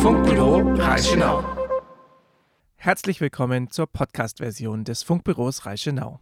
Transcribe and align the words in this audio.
Funkbüro 0.00 0.60
Reichenau. 0.76 1.44
Herzlich 2.76 3.20
willkommen 3.20 3.70
zur 3.70 3.86
Podcast-Version 3.86 4.84
des 4.84 5.02
Funkbüros 5.02 5.66
Reichenau. 5.66 6.20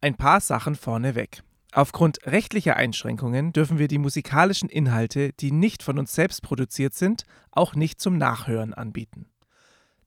Ein 0.00 0.16
paar 0.16 0.40
Sachen 0.40 0.74
vorneweg. 0.74 1.44
Aufgrund 1.70 2.18
rechtlicher 2.26 2.74
Einschränkungen 2.74 3.52
dürfen 3.52 3.78
wir 3.78 3.86
die 3.86 3.98
musikalischen 3.98 4.68
Inhalte, 4.68 5.32
die 5.34 5.52
nicht 5.52 5.84
von 5.84 6.00
uns 6.00 6.12
selbst 6.12 6.42
produziert 6.42 6.94
sind, 6.94 7.24
auch 7.52 7.76
nicht 7.76 8.00
zum 8.00 8.18
Nachhören 8.18 8.74
anbieten. 8.74 9.26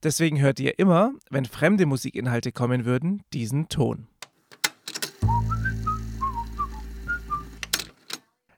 Deswegen 0.02 0.38
hört 0.38 0.60
ihr 0.60 0.78
immer, 0.78 1.12
wenn 1.30 1.46
fremde 1.46 1.86
Musikinhalte 1.86 2.52
kommen 2.52 2.84
würden, 2.84 3.22
diesen 3.32 3.70
Ton. 3.70 4.08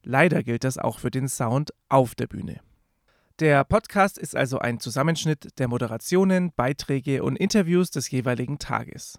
Leider 0.03 0.43
gilt 0.43 0.65
das 0.65 0.79
auch 0.79 0.99
für 0.99 1.13
den 1.13 1.29
Sound 1.29 1.73
auf 1.89 2.17
der 2.17 2.27
Bühne. 2.27 2.61
Der 3.41 3.63
Podcast 3.63 4.19
ist 4.19 4.35
also 4.35 4.59
ein 4.59 4.81
Zusammenschnitt 4.81 5.61
der 5.61 5.69
Moderationen, 5.69 6.51
Beiträge 6.57 7.23
und 7.23 7.37
Interviews 7.37 7.93
des 7.93 8.11
jeweiligen 8.11 8.59
Tages. 8.59 9.17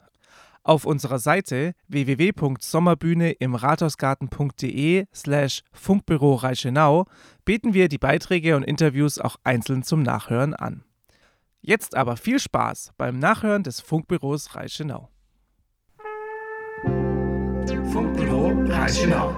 Auf 0.61 0.83
unserer 0.83 1.19
Seite 1.19 1.73
www.sommerbühne 1.87 3.31
im 3.31 3.55
rathausgarten.de 3.55 5.05
slash 5.15 5.63
Funkbüro 5.71 6.35
Reichenau 6.35 7.05
bieten 7.45 7.73
wir 7.73 7.87
die 7.87 7.97
Beiträge 7.97 8.57
und 8.57 8.63
Interviews 8.63 9.19
auch 9.19 9.37
einzeln 9.45 9.83
zum 9.83 10.03
Nachhören 10.03 10.53
an. 10.53 10.83
Jetzt 11.61 11.95
aber 11.95 12.17
viel 12.17 12.39
Spaß 12.39 12.91
beim 12.97 13.19
Nachhören 13.19 13.63
des 13.63 13.79
Funkbüros 13.79 14.53
Reichenau. 14.53 15.09
Funkbüro 17.89 18.51
Reichenau. 18.67 19.33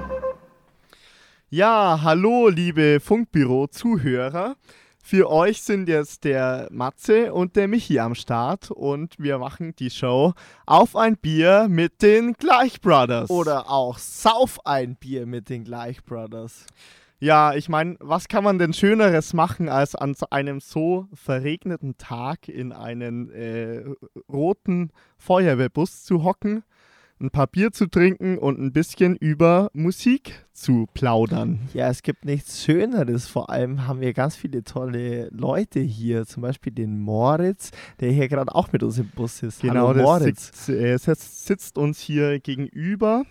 Ja, 1.53 1.99
hallo 2.01 2.47
liebe 2.47 3.01
Funkbüro-Zuhörer. 3.01 4.55
Für 5.03 5.29
euch 5.29 5.61
sind 5.61 5.89
jetzt 5.89 6.23
der 6.23 6.69
Matze 6.71 7.33
und 7.33 7.57
der 7.57 7.67
Michi 7.67 7.99
am 7.99 8.15
Start 8.15 8.71
und 8.71 9.19
wir 9.19 9.37
machen 9.37 9.75
die 9.75 9.89
Show 9.89 10.31
auf 10.65 10.95
ein 10.95 11.17
Bier 11.17 11.67
mit 11.69 12.01
den 12.01 12.35
Gleich 12.35 12.79
Brothers. 12.79 13.29
Oder 13.29 13.69
auch 13.69 13.97
Sauf 13.97 14.65
ein 14.65 14.95
Bier 14.95 15.25
mit 15.25 15.49
den 15.49 15.65
Gleich 15.65 16.01
Brothers. 16.05 16.67
Ja, 17.19 17.53
ich 17.53 17.67
meine, 17.67 17.97
was 17.99 18.29
kann 18.29 18.45
man 18.45 18.57
denn 18.57 18.71
Schöneres 18.71 19.33
machen, 19.33 19.67
als 19.67 19.93
an 19.93 20.15
einem 20.29 20.61
so 20.61 21.09
verregneten 21.13 21.97
Tag 21.97 22.47
in 22.47 22.71
einen 22.71 23.29
äh, 23.29 23.83
roten 24.29 24.93
Feuerwehrbus 25.17 26.05
zu 26.05 26.23
hocken 26.23 26.63
ein 27.21 27.29
paar 27.29 27.47
Bier 27.47 27.71
zu 27.71 27.87
trinken 27.87 28.37
und 28.37 28.59
ein 28.59 28.73
bisschen 28.73 29.15
über 29.15 29.69
Musik 29.73 30.45
zu 30.53 30.87
plaudern. 30.93 31.59
Ja, 31.73 31.89
es 31.89 32.03
gibt 32.03 32.25
nichts 32.25 32.63
Schöneres. 32.63 33.27
Vor 33.27 33.49
allem 33.49 33.87
haben 33.87 34.01
wir 34.01 34.13
ganz 34.13 34.35
viele 34.35 34.63
tolle 34.63 35.29
Leute 35.29 35.79
hier. 35.79 36.25
Zum 36.25 36.41
Beispiel 36.41 36.73
den 36.73 36.99
Moritz, 36.99 37.71
der 37.99 38.11
hier 38.11 38.27
gerade 38.27 38.53
auch 38.53 38.71
mit 38.71 38.83
uns 38.83 38.97
im 38.97 39.09
Bus 39.09 39.43
ist. 39.43 39.61
Genau, 39.61 39.89
Hallo, 39.89 40.01
Moritz. 40.01 40.65
Sitzt, 40.65 40.69
äh, 40.69 40.97
sitzt, 40.97 41.77
uns 41.77 41.99
hier 41.99 42.39
gegenüber. 42.39 43.23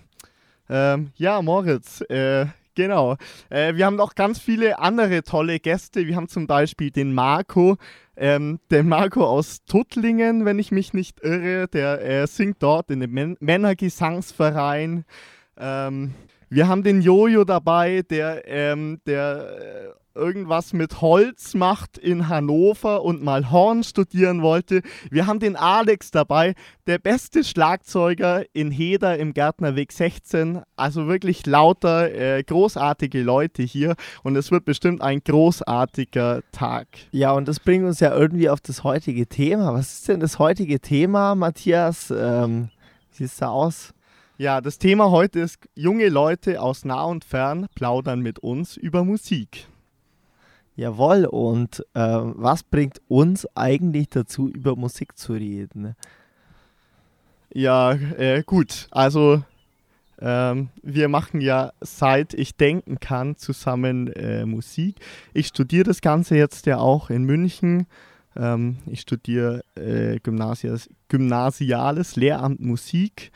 Ähm, 0.68 1.10
ja, 1.16 1.42
Moritz, 1.42 2.00
äh, 2.02 2.46
Genau. 2.74 3.16
Äh, 3.48 3.74
wir 3.74 3.86
haben 3.86 3.96
noch 3.96 4.14
ganz 4.14 4.38
viele 4.38 4.78
andere 4.78 5.22
tolle 5.22 5.58
Gäste. 5.60 6.06
Wir 6.06 6.16
haben 6.16 6.28
zum 6.28 6.46
Beispiel 6.46 6.90
den 6.90 7.12
Marco, 7.12 7.76
ähm, 8.16 8.60
den 8.70 8.88
Marco 8.88 9.24
aus 9.24 9.64
Tuttlingen, 9.64 10.44
wenn 10.44 10.58
ich 10.58 10.70
mich 10.70 10.92
nicht 10.92 11.20
irre. 11.22 11.68
Der 11.68 12.02
äh, 12.02 12.26
singt 12.26 12.62
dort 12.62 12.90
in 12.90 13.00
dem 13.00 13.12
Män 13.12 13.36
Männergesangsverein. 13.40 15.04
Ähm, 15.58 16.14
wir 16.48 16.68
haben 16.68 16.82
den 16.82 17.00
Jojo 17.00 17.44
dabei, 17.44 18.02
der, 18.02 18.42
ähm, 18.48 19.00
der 19.06 19.92
äh, 19.94 19.99
irgendwas 20.20 20.74
mit 20.74 21.00
Holz 21.00 21.54
macht 21.54 21.96
in 21.96 22.28
Hannover 22.28 23.02
und 23.02 23.22
mal 23.22 23.50
Horn 23.50 23.82
studieren 23.82 24.42
wollte. 24.42 24.82
Wir 25.10 25.26
haben 25.26 25.40
den 25.40 25.56
Alex 25.56 26.10
dabei, 26.10 26.54
der 26.86 26.98
beste 26.98 27.42
Schlagzeuger 27.42 28.44
in 28.52 28.70
Heder 28.70 29.18
im 29.18 29.32
Gärtnerweg 29.32 29.92
16. 29.92 30.60
Also 30.76 31.06
wirklich 31.06 31.46
lauter, 31.46 32.12
äh, 32.12 32.42
großartige 32.42 33.22
Leute 33.22 33.62
hier 33.62 33.94
und 34.22 34.36
es 34.36 34.50
wird 34.50 34.66
bestimmt 34.66 35.00
ein 35.00 35.20
großartiger 35.24 36.42
Tag. 36.52 36.86
Ja, 37.12 37.32
und 37.32 37.48
das 37.48 37.58
bringt 37.58 37.86
uns 37.86 38.00
ja 38.00 38.14
irgendwie 38.14 38.50
auf 38.50 38.60
das 38.60 38.84
heutige 38.84 39.26
Thema. 39.26 39.72
Was 39.72 39.94
ist 39.94 40.08
denn 40.08 40.20
das 40.20 40.38
heutige 40.38 40.80
Thema, 40.80 41.34
Matthias? 41.34 42.12
Ähm, 42.14 42.68
wie 43.10 43.16
sieht 43.16 43.26
es 43.28 43.36
da 43.38 43.48
aus? 43.48 43.94
Ja, 44.40 44.62
das 44.62 44.78
Thema 44.78 45.10
heute 45.10 45.40
ist, 45.40 45.58
junge 45.74 46.08
Leute 46.08 46.62
aus 46.62 46.86
nah 46.86 47.02
und 47.02 47.26
fern 47.26 47.66
plaudern 47.74 48.20
mit 48.20 48.38
uns 48.38 48.78
über 48.78 49.04
Musik. 49.04 49.66
Jawohl, 50.76 51.26
und 51.26 51.80
äh, 51.94 52.00
was 52.00 52.62
bringt 52.62 53.00
uns 53.08 53.46
eigentlich 53.56 54.08
dazu, 54.08 54.48
über 54.48 54.76
Musik 54.76 55.18
zu 55.18 55.34
reden? 55.34 55.94
Ja, 57.52 57.92
äh, 57.92 58.42
gut, 58.44 58.86
also 58.90 59.42
ähm, 60.20 60.68
wir 60.82 61.08
machen 61.08 61.40
ja 61.40 61.72
seit 61.80 62.34
ich 62.34 62.56
denken 62.56 63.00
kann 63.00 63.36
zusammen 63.36 64.08
äh, 64.12 64.44
Musik. 64.44 64.96
Ich 65.32 65.48
studiere 65.48 65.84
das 65.84 66.00
Ganze 66.00 66.36
jetzt 66.36 66.66
ja 66.66 66.78
auch 66.78 67.10
in 67.10 67.24
München. 67.24 67.86
Ähm, 68.36 68.78
ich 68.86 69.00
studiere 69.00 69.62
äh, 69.76 70.20
Gymnasiales 70.20 72.16
Lehramt 72.16 72.60
Musik 72.60 73.32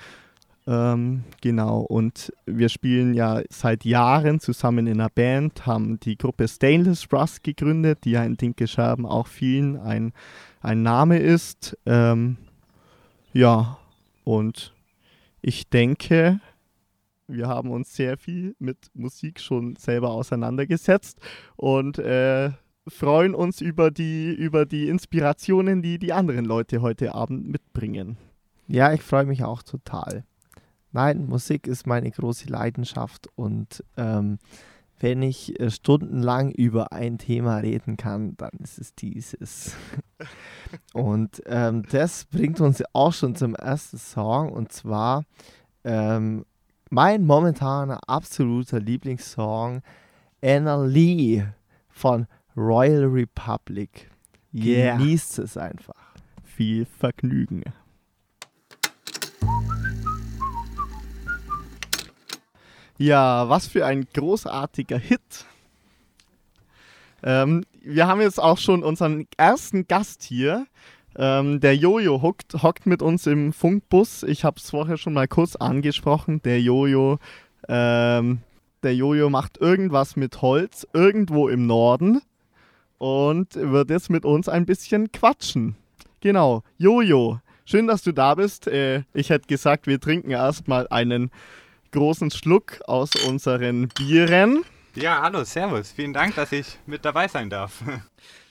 ähm, 0.67 1.25
genau, 1.43 1.81
und 1.81 2.33
wir 2.47 2.71
spielen 2.71 3.13
ja 3.13 3.43
seit 3.51 3.85
Jahren 3.85 4.41
zusammen 4.41 4.87
in 4.87 5.01
einer 5.01 5.11
Band, 5.11 5.67
haben 5.67 6.01
die 6.01 6.17
Gruppe 6.17 6.49
Stainless 6.49 7.07
Rust 7.13 7.45
gegründet, 7.45 8.05
die 8.05 8.13
ja 8.13 8.25
in 8.25 8.37
Dinkelscherben 8.37 9.05
auch 9.05 9.27
vielen 9.27 9.77
ein, 9.77 10.13
ein 10.61 10.83
Name 10.83 11.19
ist. 11.19 11.77
Ähm, 11.85 12.39
ja, 13.35 13.79
und 14.25 14.73
ich 15.43 15.69
denke, 15.69 16.41
wir 17.27 17.49
haben 17.49 17.71
uns 17.71 17.95
sehr 17.95 18.17
viel 18.17 18.57
mit 18.59 18.79
Musik 18.95 19.41
schon 19.41 19.77
selber 19.77 20.11
auseinandergesetzt 20.13 21.19
und 21.57 21.99
äh, 21.99 22.53
freuen 22.89 23.35
uns 23.35 23.61
über 23.61 23.91
die, 23.91 24.33
über 24.33 24.65
die 24.65 24.89
Inspirationen, 24.89 25.83
die 25.83 25.99
die 25.99 26.15
anderen 26.15 26.47
Leute 26.47 26.81
heute 26.81 27.15
Abend 27.15 27.49
mitbringen. 27.49 28.17
Ja, 28.67 28.95
ich 28.95 29.03
freue 29.03 29.27
mich 29.27 29.45
auch 29.45 29.63
total. 29.63 30.25
Nein, 30.95 31.27
Musik 31.27 31.67
ist 31.67 31.89
meine 31.89 32.09
große 32.09 32.49
Leidenschaft 32.49 33.27
und 33.35 33.83
ähm, 33.97 34.39
wenn 35.01 35.23
ich 35.23 35.59
äh, 35.59 35.69
stundenlang 35.69 36.53
über 36.53 36.93
ein 36.93 37.19
Thema 37.19 37.57
reden 37.57 37.97
kann, 37.97 38.37
dann 38.37 38.53
ist 38.63 38.79
es 38.79 38.95
dieses. 38.95 39.75
und 40.95 41.43
ähm, 41.47 41.83
das 41.91 42.27
bringt 42.27 42.61
uns 42.61 42.81
auch 42.93 43.13
schon 43.13 43.35
zum 43.35 43.57
ersten 43.57 43.99
Song 43.99 44.53
und 44.53 44.71
zwar 44.71 45.25
ähm, 45.83 46.47
mein 46.91 47.27
momentaner 47.27 47.99
absoluter 48.09 48.79
Lieblingssong 48.79 49.83
Anna 50.41 50.85
Lee 50.85 51.45
von 51.89 52.29
Royal 52.57 53.07
Republic. 53.07 54.09
Yeah. 54.55 54.97
Genießt 54.97 55.41
es 55.41 55.57
einfach. 55.57 56.15
Viel 56.45 56.85
Vergnügen. 56.85 57.65
Ja, 62.97 63.49
was 63.49 63.67
für 63.67 63.85
ein 63.85 64.07
großartiger 64.15 64.99
Hit. 64.99 65.47
Ähm, 67.25 67.65
wir 67.83 68.07
haben 68.07 68.21
jetzt 68.21 68.41
auch 68.41 68.59
schon 68.59 68.85
unseren 68.85 69.27
ersten 69.37 69.89
Gast 69.89 70.23
hier. 70.23 70.67
Ähm, 71.17 71.59
der 71.59 71.75
Jojo 71.77 72.23
hockt, 72.23 72.63
hockt 72.63 72.87
mit 72.87 73.03
uns 73.03 73.27
im 73.27 73.53
Funkbus. 73.53 74.23
Ich 74.23 74.45
habe 74.45 74.59
es 74.59 74.71
vorher 74.71 74.97
schon 74.97 75.13
mal 75.13 75.27
kurz 75.27 75.57
angesprochen. 75.57 76.41
Der 76.43 76.61
Jojo, 76.61 77.19
ähm, 77.69 78.39
der 78.85 78.95
Jojo 78.95 79.29
macht 79.29 79.59
irgendwas 79.59 80.15
mit 80.15 80.41
Holz 80.41 80.87
irgendwo 80.93 81.49
im 81.49 81.67
Norden 81.67 82.21
und 82.99 83.55
wird 83.57 83.91
jetzt 83.91 84.11
mit 84.11 84.25
uns 84.25 84.49
ein 84.49 84.67
bisschen 84.67 85.11
quatschen. 85.11 85.75
Genau, 86.21 86.63
Jojo, 86.79 87.41
schön, 87.65 87.89
dass 87.89 88.03
du 88.03 88.13
da 88.13 88.37
bist. 88.37 88.69
Äh, 88.69 89.03
ich 89.15 89.31
hätte 89.31 89.49
gesagt, 89.49 89.89
wir 89.89 90.01
trinken 90.01 90.31
erstmal 90.31 90.87
einen 90.89 91.31
großen 91.95 92.33
Schluck 92.33 92.81
aus 92.89 93.15
unseren 93.25 93.89
Bieren. 93.89 94.65
Ja, 94.97 95.23
hallo, 95.23 95.45
servus. 95.45 95.93
Vielen 95.93 96.13
Dank, 96.13 96.35
dass 96.35 96.51
ich 96.51 96.79
mit 96.87 97.05
dabei 97.05 97.29
sein 97.29 97.49
darf. 97.49 97.83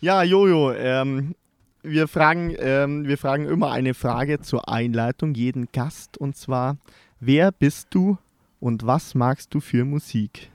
Ja, 0.01 0.22
Jojo, 0.22 0.74
ähm, 0.74 1.34
wir, 1.81 2.10
fragen, 2.10 2.54
ähm, 2.60 3.07
wir 3.07 3.18
fragen 3.18 3.45
immer 3.45 3.72
eine 3.72 3.94
Frage 3.94 4.42
zur 4.42 4.68
Einleitung, 4.68 5.34
jeden 5.34 5.69
Gast. 5.72 6.18
Und 6.18 6.36
zwar, 6.36 6.75
wer 7.22 7.54
bist 7.54 7.88
du 7.92 8.18
und 8.60 8.86
was 8.86 9.16
magst 9.16 9.54
du 9.54 9.62
für 9.62 9.86
Musik? 9.86 10.51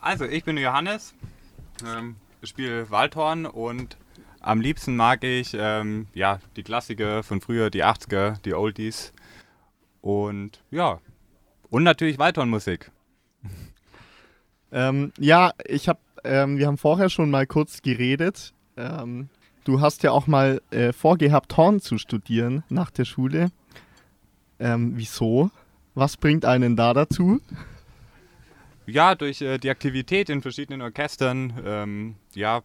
Also, 0.00 0.26
ich 0.26 0.44
bin 0.44 0.56
Johannes, 0.56 1.12
ähm, 1.84 2.16
spiele 2.44 2.88
Waldhorn 2.88 3.46
und 3.46 3.96
am 4.40 4.60
liebsten 4.60 4.94
mag 4.94 5.24
ich 5.24 5.56
ähm, 5.58 6.06
ja, 6.14 6.38
die 6.54 6.62
Klassiker 6.62 7.24
von 7.24 7.40
früher, 7.40 7.70
die 7.70 7.84
80er, 7.84 8.40
die 8.42 8.54
Oldies. 8.54 9.12
Und 10.00 10.62
ja, 10.70 11.00
und 11.70 11.82
natürlich 11.82 12.18
Waldhornmusik. 12.18 12.90
Ähm, 14.70 15.12
ja, 15.18 15.52
ich 15.66 15.88
habe, 15.88 16.00
ähm, 16.24 16.58
wir 16.58 16.66
haben 16.66 16.78
vorher 16.78 17.08
schon 17.08 17.30
mal 17.30 17.46
kurz 17.46 17.82
geredet. 17.82 18.52
Ähm, 18.76 19.28
du 19.64 19.80
hast 19.80 20.02
ja 20.02 20.12
auch 20.12 20.26
mal 20.26 20.60
äh, 20.70 20.92
vorgehabt, 20.92 21.56
Horn 21.56 21.80
zu 21.80 21.98
studieren 21.98 22.64
nach 22.68 22.90
der 22.90 23.04
Schule. 23.04 23.50
Ähm, 24.58 24.92
wieso? 24.96 25.50
Was 25.94 26.16
bringt 26.16 26.44
einen 26.44 26.76
da 26.76 26.92
dazu? 26.92 27.40
Ja, 28.86 29.14
durch 29.14 29.40
äh, 29.40 29.58
die 29.58 29.70
Aktivität 29.70 30.30
in 30.30 30.42
verschiedenen 30.42 30.82
Orchestern, 30.82 31.52
ähm, 31.64 32.14
ja, 32.34 32.62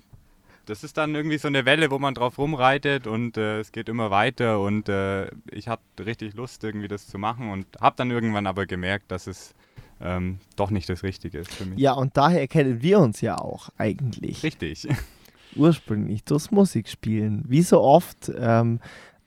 das 0.66 0.84
ist 0.84 0.98
dann 0.98 1.14
irgendwie 1.16 1.38
so 1.38 1.48
eine 1.48 1.66
Welle, 1.66 1.92
wo 1.92 2.00
man 2.00 2.14
drauf 2.14 2.38
rumreitet 2.38 3.08
und 3.08 3.38
äh, 3.38 3.60
es 3.60 3.72
geht 3.72 3.90
immer 3.90 4.12
weiter 4.12 4.60
und 4.60 4.90
äh, 4.90 5.28
ich 5.52 5.68
hatte 5.68 5.84
richtig 6.06 6.36
Lust, 6.36 6.64
irgendwie 6.64 6.88
das 6.88 7.08
zu 7.08 7.18
machen 7.18 7.52
und 7.52 7.68
habe 7.82 7.96
dann 7.98 8.12
irgendwann 8.12 8.48
aber 8.48 8.66
gemerkt, 8.66 9.12
dass 9.12 9.28
es 9.28 9.54
ähm, 10.02 10.40
doch 10.56 10.70
nicht 10.70 10.90
das 10.90 11.04
Richtige 11.04 11.40
ist 11.40 11.54
für 11.54 11.66
mich. 11.66 11.80
Ja, 11.80 11.94
und 11.94 12.16
daher 12.18 12.48
kennen 12.48 12.82
wir 12.82 13.00
uns 13.00 13.22
ja 13.22 13.38
auch 13.38 13.70
eigentlich. 13.78 14.44
Richtig. 14.44 14.88
Ursprünglich 15.56 16.24
durchs 16.24 16.52
Musikspielen. 16.52 17.44
Wie 17.48 17.62
so 17.62 17.82
oft, 17.82 18.32
ähm, 18.36 18.80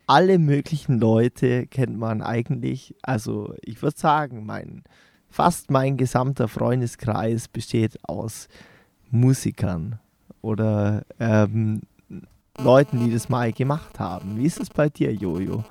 alle 0.07 0.39
möglichen 0.39 0.99
Leute 0.99 1.67
kennt 1.67 1.99
man 1.99 2.23
eigentlich. 2.23 2.95
Also 3.03 3.55
ich 3.63 3.83
würde 3.83 3.99
sagen, 3.99 4.45
mein, 4.47 4.85
fast 5.29 5.71
mein 5.71 5.97
gesamter 5.97 6.49
Freundeskreis 6.49 7.49
besteht 7.49 7.99
aus 8.05 8.49
Musikern 9.11 10.01
oder 10.47 11.05
ähm, 11.19 11.83
Leuten, 12.59 13.05
die 13.05 13.13
das 13.13 13.29
mal 13.29 13.53
gemacht 13.53 13.99
haben. 13.99 14.39
Wie 14.39 14.47
ist 14.47 14.61
es 14.61 14.71
bei 14.71 14.89
dir, 14.89 15.13
Jojo? 15.13 15.65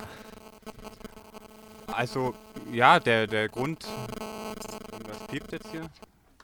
Also, 1.92 2.34
ja, 2.72 3.00
der, 3.00 3.26
der 3.26 3.48
Grund. 3.48 3.86
Was 5.08 5.26
piept 5.28 5.50
jetzt 5.52 5.70
hier? 5.70 5.88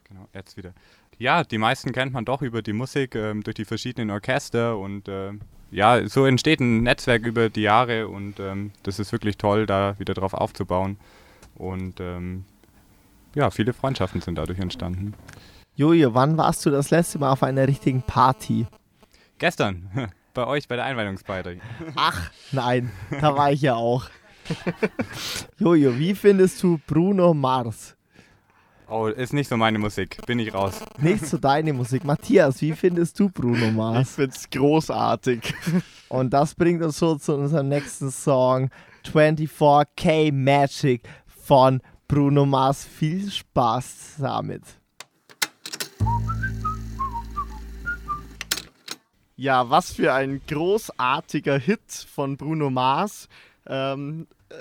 Genau, 0.09 0.27
jetzt 0.33 0.57
wieder. 0.57 0.73
Ja, 1.19 1.43
die 1.43 1.59
meisten 1.59 1.91
kennt 1.91 2.11
man 2.11 2.25
doch 2.25 2.41
über 2.41 2.63
die 2.63 2.73
Musik, 2.73 3.13
ähm, 3.13 3.43
durch 3.43 3.55
die 3.55 3.65
verschiedenen 3.65 4.09
Orchester 4.09 4.79
und 4.79 5.07
äh, 5.07 5.33
ja, 5.69 6.07
so 6.07 6.25
entsteht 6.25 6.59
ein 6.59 6.81
Netzwerk 6.81 7.25
über 7.25 7.49
die 7.49 7.61
Jahre 7.61 8.07
und 8.07 8.39
ähm, 8.39 8.71
das 8.81 8.99
ist 8.99 9.11
wirklich 9.11 9.37
toll, 9.37 9.67
da 9.67 9.95
wieder 9.99 10.15
drauf 10.15 10.33
aufzubauen. 10.33 10.97
Und 11.55 11.99
ähm, 11.99 12.45
ja, 13.35 13.51
viele 13.51 13.73
Freundschaften 13.73 14.21
sind 14.21 14.35
dadurch 14.35 14.59
entstanden. 14.59 15.13
Jojo, 15.75 16.13
wann 16.13 16.37
warst 16.37 16.65
du 16.65 16.69
das 16.69 16.91
letzte 16.91 17.19
Mal 17.19 17.31
auf 17.31 17.43
einer 17.43 17.67
richtigen 17.67 18.01
Party? 18.03 18.67
Gestern, 19.39 19.89
bei 20.33 20.45
euch 20.45 20.67
bei 20.67 20.75
der 20.75 20.85
Einweihungsparty. 20.85 21.59
Ach, 21.95 22.31
nein, 22.51 22.91
da 23.21 23.35
war 23.35 23.51
ich 23.51 23.61
ja 23.61 23.75
auch. 23.75 24.05
Jojo, 25.57 25.97
wie 25.97 26.13
findest 26.15 26.61
du 26.61 26.79
Bruno 26.85 27.33
Mars? 27.33 27.95
Oh, 28.87 29.07
ist 29.07 29.33
nicht 29.33 29.47
so 29.49 29.57
meine 29.57 29.79
Musik, 29.79 30.23
bin 30.27 30.37
ich 30.37 30.53
raus. 30.53 30.81
Nicht 30.99 31.25
so 31.25 31.37
deine 31.37 31.73
Musik. 31.73 32.03
Matthias, 32.03 32.61
wie 32.61 32.73
findest 32.73 33.19
du 33.19 33.29
Bruno 33.29 33.67
Ich 33.67 33.73
Mars? 33.73 34.15
find's 34.15 34.47
großartig. 34.49 35.53
Und 36.09 36.31
das 36.31 36.53
bringt 36.53 36.83
uns 36.83 36.99
so 36.99 37.15
zu 37.15 37.33
unserem 37.35 37.69
nächsten 37.69 38.11
Song 38.11 38.69
24K 39.05 40.31
Magic 40.31 41.07
von 41.25 41.81
Bruno 42.07 42.45
Mars. 42.45 42.85
Viel 42.85 43.31
Spaß 43.31 44.17
damit. 44.19 44.61
Ja, 49.35 49.69
was 49.69 49.93
für 49.93 50.13
ein 50.13 50.41
großartiger 50.47 51.57
Hit 51.57 51.81
von 52.13 52.37
Bruno 52.37 52.69
Mars. 52.69 53.27
Ähm, 53.67 54.27
äh, 54.49 54.55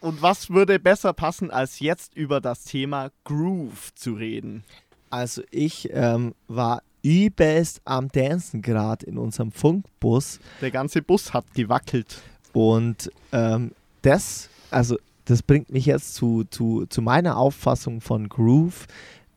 und 0.00 0.22
was 0.22 0.50
würde 0.50 0.78
besser 0.78 1.12
passen, 1.12 1.50
als 1.50 1.80
jetzt 1.80 2.16
über 2.16 2.40
das 2.40 2.64
Thema 2.64 3.10
Groove 3.24 3.94
zu 3.94 4.14
reden? 4.14 4.64
Also 5.10 5.42
ich 5.50 5.88
ähm, 5.92 6.34
war 6.46 6.82
übelst 7.02 7.80
am 7.84 8.08
Dancen 8.08 8.62
gerade 8.62 9.06
in 9.06 9.18
unserem 9.18 9.52
Funkbus 9.52 10.40
Der 10.60 10.70
ganze 10.70 11.00
Bus 11.02 11.32
hat 11.32 11.44
gewackelt. 11.54 12.22
und 12.52 13.10
ähm, 13.32 13.72
das, 14.02 14.48
also 14.70 14.96
das 15.24 15.42
bringt 15.42 15.70
mich 15.70 15.86
jetzt 15.86 16.14
zu, 16.14 16.44
zu, 16.50 16.86
zu 16.86 17.02
meiner 17.02 17.36
Auffassung 17.36 18.00
von 18.00 18.28
Groove. 18.28 18.86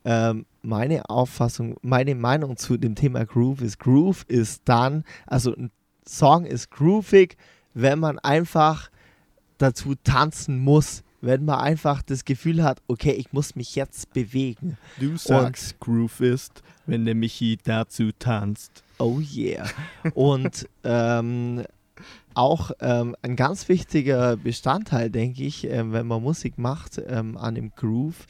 Ähm, 0.04 0.46
meine 0.62 1.10
Auffassung, 1.10 1.78
meine 1.82 2.16
Meinung 2.16 2.58
zu 2.58 2.78
dem 2.78 2.96
Thema 2.96 3.26
Groove 3.26 3.62
ist, 3.62 3.80
Groove 3.80 4.26
ist 4.28 4.64
dann, 4.66 5.04
also 5.28 5.56
ein 5.56 5.72
Song 6.08 6.46
ist 6.46 6.72
groovig, 6.72 7.38
wenn 7.74 8.00
man 8.00 8.20
einfach 8.20 8.90
dazu 9.58 9.96
tanzen 10.04 10.60
muss, 10.60 11.04
wenn 11.22 11.46
man 11.46 11.60
einfach 11.60 12.02
das 12.02 12.26
Gefühl 12.26 12.64
hat, 12.64 12.82
okay, 12.88 13.12
ich 13.12 13.32
muss 13.32 13.56
mich 13.56 13.76
jetzt 13.76 14.12
bewegen. 14.14 14.78
Du 15.00 15.18
sagst, 15.18 15.80
Groove 15.80 16.22
ist, 16.22 16.64
wenn 16.88 17.06
der 17.06 17.16
Michi 17.16 17.58
dazu 17.64 18.12
tanzt. 18.18 18.84
Oh 18.98 19.20
yeah. 19.20 19.70
Und 20.16 20.68
ähm, 20.84 21.64
auch 22.34 22.72
ähm, 22.80 23.16
ein 23.22 23.36
ganz 23.36 23.70
wichtiger 23.70 24.38
Bestandteil, 24.38 25.10
denke 25.10 25.44
ich, 25.44 25.66
ähm, 25.66 25.94
wenn 25.94 26.08
man 26.08 26.24
Musik 26.24 26.58
macht 26.58 27.00
ähm, 27.08 27.38
an 27.38 27.56
dem 27.56 27.72
Groove, 27.76 28.26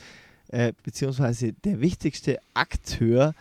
äh, 0.51 0.73
beziehungsweise 0.83 1.53
der 1.53 1.81
wichtigste 1.81 2.39
Akteur 2.53 3.33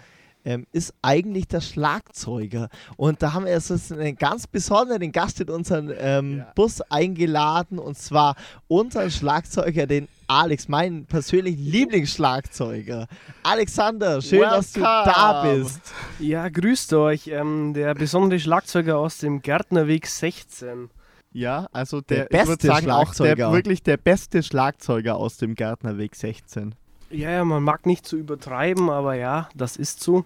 ähm, 0.44 0.66
ist 0.72 0.94
eigentlich 1.02 1.48
der 1.48 1.60
Schlagzeuger. 1.60 2.70
Und 2.96 3.22
da 3.22 3.34
haben 3.34 3.44
wir 3.44 3.52
jetzt 3.52 3.70
einen 3.92 4.16
ganz 4.16 4.46
besonderen 4.46 5.12
Gast 5.12 5.40
in 5.40 5.50
unseren 5.50 5.92
ähm, 5.98 6.38
Ja. 6.38 6.52
Bus 6.54 6.80
eingeladen 6.82 7.78
und 7.78 7.98
zwar 7.98 8.36
unseren 8.66 9.10
Schlagzeuger, 9.10 9.86
den 9.86 10.08
Alex, 10.28 10.68
meinen 10.68 11.04
persönlichen 11.06 11.62
Lieblingsschlagzeuger. 11.64 13.06
Alexander, 13.42 14.22
schön, 14.22 14.40
dass 14.42 14.72
du 14.72 14.80
da 14.80 15.42
Welcome. 15.44 15.64
bist. 15.64 15.80
Ja, 16.20 16.48
grüßt 16.48 16.92
euch. 16.94 17.26
Ähm, 17.28 17.74
der 17.74 17.94
besondere 17.94 18.38
Schlagzeuger 18.40 18.96
aus 18.98 19.18
dem 19.18 19.42
Gärtnerweg 19.42 20.06
16. 20.06 20.88
Ja, 21.32 21.68
also 21.72 22.00
Der 22.00 22.26
der, 22.26 22.40
ich 22.42 22.48
beste 22.48 22.66
sagen, 22.66 22.90
auch 22.90 23.12
der, 23.12 23.14
Schlagzeuger. 23.14 23.52
wirklich 23.52 23.82
der 23.82 23.96
beste 23.98 24.42
Schlagzeuger 24.42 25.16
aus 25.16 25.36
dem 25.36 25.54
Gärtnerweg 25.54 26.16
16. 26.16 26.74
Ja, 27.10 27.30
ja, 27.30 27.44
man 27.44 27.62
mag 27.64 27.86
nicht 27.86 28.06
zu 28.06 28.16
übertreiben, 28.16 28.88
aber 28.88 29.14
ja, 29.14 29.48
das 29.54 29.76
ist 29.76 30.00
so. 30.00 30.24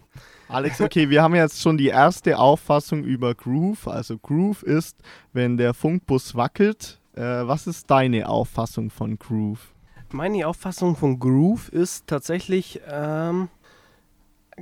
Alex, 0.48 0.80
okay, 0.82 1.08
wir 1.08 1.22
haben 1.22 1.34
jetzt 1.34 1.62
schon 1.62 1.78
die 1.78 1.88
erste 1.88 2.38
Auffassung 2.38 3.04
über 3.04 3.34
Groove. 3.34 3.88
Also 3.88 4.18
Groove 4.18 4.62
ist, 4.62 4.96
wenn 5.32 5.56
der 5.56 5.72
Funkbus 5.72 6.34
wackelt. 6.34 7.00
Äh, 7.14 7.22
was 7.22 7.66
ist 7.66 7.90
deine 7.90 8.28
Auffassung 8.28 8.90
von 8.90 9.18
Groove? 9.18 9.72
Meine 10.12 10.46
Auffassung 10.46 10.94
von 10.94 11.18
Groove 11.18 11.70
ist 11.70 12.06
tatsächlich, 12.06 12.80
ähm, 12.88 13.48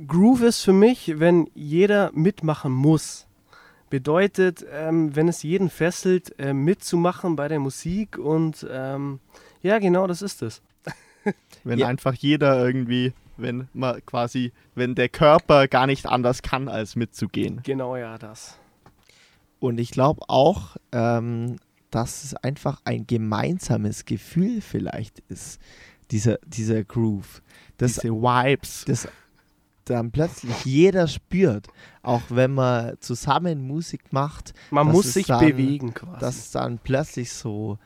Groove 0.07 0.43
ist 0.43 0.61
für 0.61 0.73
mich, 0.73 1.19
wenn 1.19 1.49
jeder 1.53 2.11
mitmachen 2.13 2.71
muss. 2.71 3.27
Bedeutet, 3.89 4.65
ähm, 4.71 5.15
wenn 5.15 5.27
es 5.27 5.43
jeden 5.43 5.69
fesselt, 5.69 6.39
äh, 6.39 6.53
mitzumachen 6.53 7.35
bei 7.35 7.47
der 7.49 7.59
Musik 7.59 8.17
und 8.17 8.65
ähm, 8.71 9.19
ja, 9.61 9.77
genau, 9.77 10.07
das 10.07 10.21
ist 10.21 10.41
es. 10.41 10.61
Wenn 11.63 11.79
Ja. 11.79 11.87
einfach 11.87 12.13
jeder 12.13 12.65
irgendwie, 12.65 13.13
wenn 13.37 13.67
man 13.73 14.05
quasi, 14.05 14.51
wenn 14.75 14.95
der 14.95 15.09
Körper 15.09 15.67
gar 15.67 15.87
nicht 15.87 16.05
anders 16.05 16.41
kann, 16.41 16.67
als 16.67 16.95
mitzugehen. 16.95 17.61
Genau, 17.63 17.95
ja, 17.95 18.17
das. 18.17 18.57
Und 19.59 19.79
ich 19.79 19.91
glaube 19.91 20.21
auch, 20.27 20.75
ähm, 20.91 21.55
dass 21.89 22.23
es 22.25 22.33
einfach 22.35 22.81
ein 22.85 23.07
gemeinsames 23.07 24.05
Gefühl 24.05 24.59
vielleicht 24.61 25.19
ist, 25.29 25.59
dieser, 26.11 26.37
dieser 26.45 26.83
Groove. 26.83 27.41
Das, 27.77 27.93
Diese 27.93 28.09
Vibes. 28.13 28.83
das 28.85 29.07
dann 29.85 30.11
plötzlich 30.11 30.63
jeder 30.65 31.07
spürt, 31.07 31.67
auch 32.03 32.21
wenn 32.29 32.53
man 32.53 32.95
zusammen 32.99 33.65
Musik 33.67 34.11
macht, 34.11 34.53
Man 34.71 34.87
muss 34.87 35.13
sich 35.13 35.27
dann- 35.27 35.39
bewegen 35.45 35.93
quasi. 35.93 36.19
dass 36.19 36.37
es 36.37 36.51
dann 36.51 36.77
plötzlich 36.79 37.31
so 37.33 37.77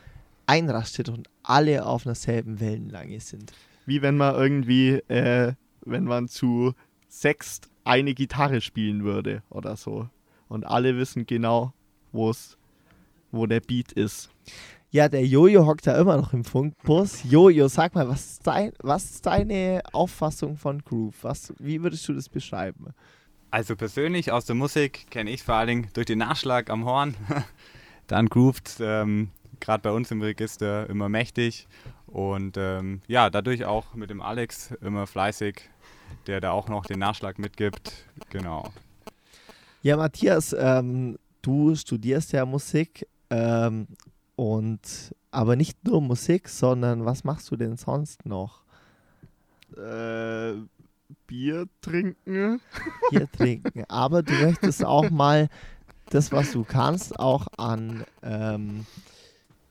einrastet 0.48 1.10
und 1.10 1.30
alle 1.44 1.86
auf 1.86 2.04
derselben 2.04 2.60
Wellenlänge 2.60 3.20
sind. 3.20 3.54
Wie 3.86 4.02
wenn 4.02 4.18
man 4.18 4.36
irgendwie, 4.36 4.94
äh, 5.08 5.54
wenn 5.86 6.06
man 6.06 6.28
zu 6.28 6.74
sechst 7.08 7.70
eine 7.84 8.14
Gitarre 8.14 8.62
spielen 8.62 9.04
würde 9.04 9.44
oder 9.50 9.76
so. 9.76 10.10
Und 10.50 10.66
alle 10.66 10.98
wissen 10.98 11.26
genau, 11.26 11.74
wo 12.12 12.30
es, 12.30 12.58
wo 13.32 13.46
der 13.46 13.60
Beat 13.60 13.92
ist. 13.92 14.30
Ja, 14.90 15.10
der 15.10 15.26
Jojo 15.26 15.66
hockt 15.66 15.86
da 15.86 16.00
immer 16.00 16.18
noch 16.18 16.34
im 16.34 16.46
Funkbus. 16.46 17.24
Jojo, 17.24 17.68
sag 17.68 17.94
mal, 17.94 18.08
was 18.08 18.32
ist, 18.32 18.48
dein, 18.48 18.72
was 18.82 19.04
ist 19.06 19.26
deine 19.26 19.82
Auffassung 19.92 20.56
von 20.56 20.82
Groove? 20.82 21.16
Was, 21.24 21.54
wie 21.60 21.82
würdest 21.84 22.08
du 22.08 22.14
das 22.14 22.30
beschreiben? 22.30 22.94
Also 23.52 23.76
persönlich 23.76 24.32
aus 24.32 24.46
der 24.46 24.56
Musik 24.56 25.08
kenne 25.10 25.32
ich 25.32 25.44
vor 25.44 25.56
allen 25.56 25.68
Dingen 25.68 25.88
durch 25.94 26.06
den 26.06 26.20
Nachschlag 26.20 26.70
am 26.70 26.86
Horn. 26.86 27.16
Dann 28.08 28.28
groovt 28.28 28.78
ähm, 28.80 29.30
gerade 29.60 29.82
bei 29.82 29.92
uns 29.92 30.12
im 30.12 30.22
Register 30.22 30.90
immer 30.90 31.10
mächtig. 31.10 31.68
Und 32.08 32.58
ähm, 32.58 33.02
ja, 33.08 33.30
dadurch 33.30 33.66
auch 33.66 33.94
mit 33.94 34.10
dem 34.10 34.22
Alex 34.22 34.72
immer 34.82 35.08
fleißig, 35.08 35.70
der 36.26 36.42
da 36.42 36.52
auch 36.52 36.70
noch 36.70 36.86
den 36.86 37.00
Nachschlag 37.00 37.40
mitgibt. 37.40 38.06
Genau. 38.30 38.72
Ja, 39.82 39.98
Matthias, 39.98 40.56
ähm, 40.58 41.18
du 41.42 41.76
studierst 41.76 42.34
ja 42.34 42.46
Musik 42.46 43.08
ähm, 43.30 43.88
und 44.36 45.14
aber 45.32 45.56
nicht 45.56 45.84
nur 45.86 46.02
Musik, 46.02 46.50
sondern 46.50 47.06
was 47.06 47.24
machst 47.24 47.52
du 47.52 47.56
denn 47.56 47.78
sonst 47.78 48.26
noch? 48.26 48.62
Äh, 49.76 50.54
Bier 51.28 51.68
trinken. 51.82 52.62
Bier 53.12 53.32
trinken. 53.32 53.84
Aber 53.88 54.24
du 54.24 54.34
möchtest 54.34 54.84
auch 54.84 55.10
mal 55.10 55.50
das, 56.10 56.32
was 56.32 56.52
du 56.54 56.64
kannst, 56.64 57.20
auch 57.20 57.48
an, 57.58 58.06
ähm, 58.24 58.86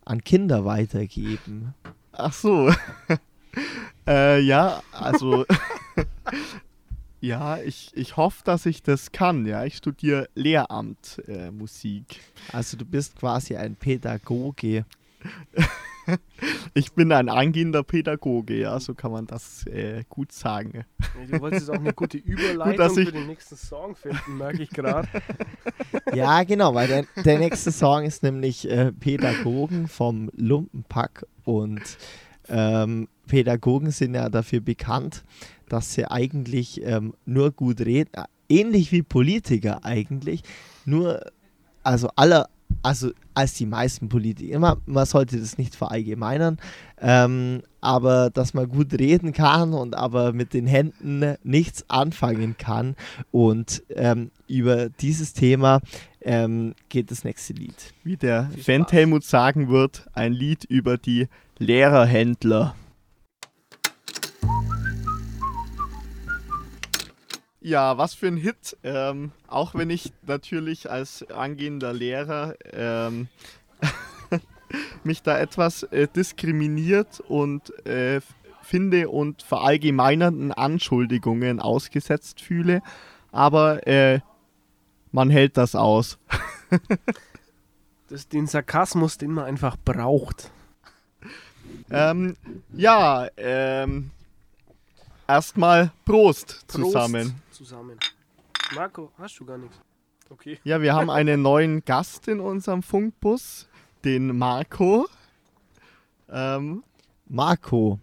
an 0.07 0.25
Kinder 0.25 0.65
weitergeben. 0.65 1.75
Ach 2.13 2.33
so. 2.33 2.73
äh, 4.07 4.41
ja, 4.41 4.83
also. 4.93 5.45
ja, 7.21 7.59
ich, 7.59 7.91
ich 7.95 8.17
hoffe, 8.17 8.43
dass 8.45 8.65
ich 8.65 8.83
das 8.83 9.13
kann. 9.13 9.45
Ja, 9.45 9.65
ich 9.65 9.77
studiere 9.77 10.29
Lehramt 10.35 11.23
äh, 11.27 11.51
Musik. 11.51 12.21
Also 12.53 12.77
du 12.77 12.87
bist 12.87 13.17
quasi 13.17 13.57
ein 13.57 13.77
Pädagoge. 13.77 14.87
ich 16.75 16.93
bin 16.93 17.13
ein 17.13 17.29
angehender 17.29 17.83
Pädagoge, 17.83 18.57
ja, 18.59 18.79
so 18.81 18.95
kann 18.95 19.13
man 19.13 19.27
das 19.27 19.67
äh, 19.67 20.05
gut 20.09 20.33
sagen. 20.33 20.85
Du 21.31 21.41
wolltest 21.41 21.71
auch 21.71 21.75
eine 21.75 21.93
gute 21.93 22.19
Überleitung 22.25 22.77
dass 22.77 22.97
ich- 22.97 23.07
für 23.09 23.13
den 23.15 23.27
nächsten 23.27 23.57
Song 23.57 23.97
finden, 23.97 24.37
merke 24.39 24.63
ich 24.63 24.71
gerade. 24.71 25.09
Ja, 26.15 26.43
genau, 26.45 26.75
weil 26.75 26.89
der, 26.89 27.05
der 27.25 27.39
nächste 27.39 27.73
Song 27.73 28.05
ist 28.05 28.23
nämlich 28.23 28.69
äh, 28.71 28.93
Pädagogen 28.93 29.89
vom 29.89 30.31
Lumpenpack 30.37 31.27
und 31.45 31.81
ähm, 32.49 33.09
Pädagogen 33.27 33.91
sind 33.91 34.15
ja 34.15 34.29
dafür 34.29 34.61
bekannt, 34.61 35.25
dass 35.69 35.95
sie 35.95 36.09
eigentlich 36.09 36.81
ähm, 36.85 37.15
nur 37.25 37.51
gut 37.51 37.81
reden, 37.81 38.11
äh, 38.15 38.23
ähnlich 38.49 38.93
wie 38.93 39.03
Politiker 39.03 39.85
eigentlich, 39.85 40.43
nur, 40.85 41.21
also 41.83 42.09
aller, 42.15 42.49
also 42.87 43.11
als 43.35 43.55
die 43.55 43.67
meisten 43.67 44.09
Politiker, 44.09 44.61
man, 44.61 44.77
man 44.87 45.05
sollte 45.07 45.41
das 45.41 45.59
nicht 45.59 45.75
verallgemeinern, 45.75 46.59
ähm, 47.01 47.63
aber 47.81 48.31
dass 48.31 48.55
man 48.55 48.69
gut 48.69 48.93
reden 48.93 49.33
kann 49.33 49.75
und 49.75 49.97
aber 49.97 50.33
mit 50.33 50.55
den 50.55 50.69
Händen 50.69 51.35
nichts 51.43 51.85
anfangen 51.91 52.57
kann 52.57 52.95
und 53.33 53.83
ähm, 53.91 54.31
über 54.47 54.89
dieses 54.89 55.33
Thema 55.33 55.81
ähm, 56.21 56.75
geht 56.89 57.11
das 57.11 57.25
nächste 57.25 57.55
Lied. 57.55 57.75
Wie 58.05 58.17
der 58.17 58.51
Fan. 58.63 58.87
Helmut 58.89 59.25
sagen 59.25 59.69
wird, 59.69 60.07
ein 60.13 60.33
Lied 60.33 60.63
über 60.65 60.97
die 60.97 61.27
Lehrerhändler. 61.59 62.77
Ja, 67.67 67.99
was 67.99 68.15
für 68.15 68.29
ein 68.29 68.37
Hit. 68.37 68.77
Ähm, 68.85 69.33
auch 69.49 69.75
wenn 69.75 69.91
ich 69.91 70.13
natürlich 70.25 70.89
als 70.89 71.29
angehender 71.33 71.93
Lehrer 71.93 72.55
ähm, 72.73 73.27
mich 75.03 75.25
da 75.25 75.37
etwas 75.37 75.83
äh, 75.83 76.07
diskriminiert 76.07 77.19
und 77.19 77.85
äh, 77.85 78.21
finde 78.63 79.09
und 79.09 79.43
verallgemeinernden 79.43 80.53
Anschuldigungen 80.53 81.59
ausgesetzt 81.59 82.41
fühle. 82.41 82.83
Aber 83.33 83.85
äh, 83.85 84.21
man 85.11 85.29
hält 85.29 85.57
das 85.57 85.75
aus. 85.75 86.19
Das 88.09 88.21
ist 88.21 88.33
den 88.33 88.47
Sarkasmus, 88.47 89.19
den 89.19 89.33
man 89.33 89.47
einfach 89.47 89.77
braucht. 89.85 90.53
Ähm, 91.91 92.37
ja, 92.73 93.27
ähm, 93.37 94.13
erstmal 95.27 95.91
Prost, 96.05 96.65
Prost 96.69 96.71
zusammen. 96.71 97.43
Zusammen. 97.57 97.99
Marco, 98.75 99.11
hast 99.17 99.41
du 99.41 99.47
gar 99.47 99.57
nichts? 99.57 99.81
Okay. 100.29 100.59
Ja, 100.63 100.83
wir 100.83 100.93
haben 100.93 101.09
einen 101.09 101.41
neuen 101.51 101.83
Gast 101.87 102.29
in 102.29 102.39
unserem 102.39 102.83
Funkbus, 102.83 103.67
den 104.05 104.37
Marco. 104.37 105.07
Ähm, 106.29 106.85
Marco, 107.27 107.99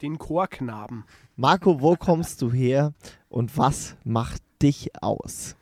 Den 0.00 0.16
Chorknaben. 0.16 1.04
Marco, 1.34 1.80
wo 1.80 1.96
kommst 1.96 2.40
du 2.40 2.52
her 2.52 2.92
und 3.28 3.58
was 3.58 3.96
macht 4.04 4.40
dich 4.62 4.92
aus? 5.02 5.56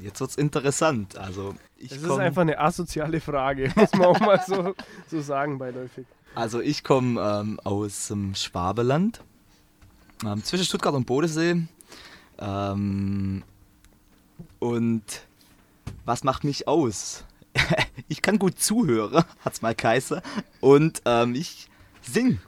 Jetzt 0.00 0.18
wird's 0.20 0.34
interessant. 0.34 1.16
Also 1.16 1.54
ich 1.76 1.90
Das 1.90 2.02
ist 2.02 2.10
einfach 2.10 2.42
eine 2.42 2.58
asoziale 2.58 3.20
Frage, 3.20 3.72
muss 3.76 3.92
man 3.92 4.06
auch 4.06 4.18
mal 4.20 4.42
so, 4.44 4.74
so 5.08 5.20
sagen 5.20 5.58
beiläufig. 5.58 6.06
Also 6.34 6.60
ich 6.60 6.82
komme 6.82 7.20
ähm, 7.20 7.60
aus 7.62 8.08
dem 8.08 8.34
Schwabeland, 8.34 9.22
ähm, 10.24 10.42
zwischen 10.42 10.64
Stuttgart 10.64 10.94
und 10.94 11.06
Bodensee. 11.06 11.68
Ähm, 12.38 13.42
und 14.58 15.02
was 16.04 16.24
macht 16.24 16.44
mich 16.44 16.66
aus? 16.68 17.24
ich 18.08 18.22
kann 18.22 18.38
gut 18.38 18.58
zuhören, 18.58 19.24
hat's 19.44 19.62
mal 19.62 19.74
geheißen. 19.74 20.20
Und 20.60 21.02
ähm, 21.04 21.34
ich 21.34 21.68
sing. 22.02 22.40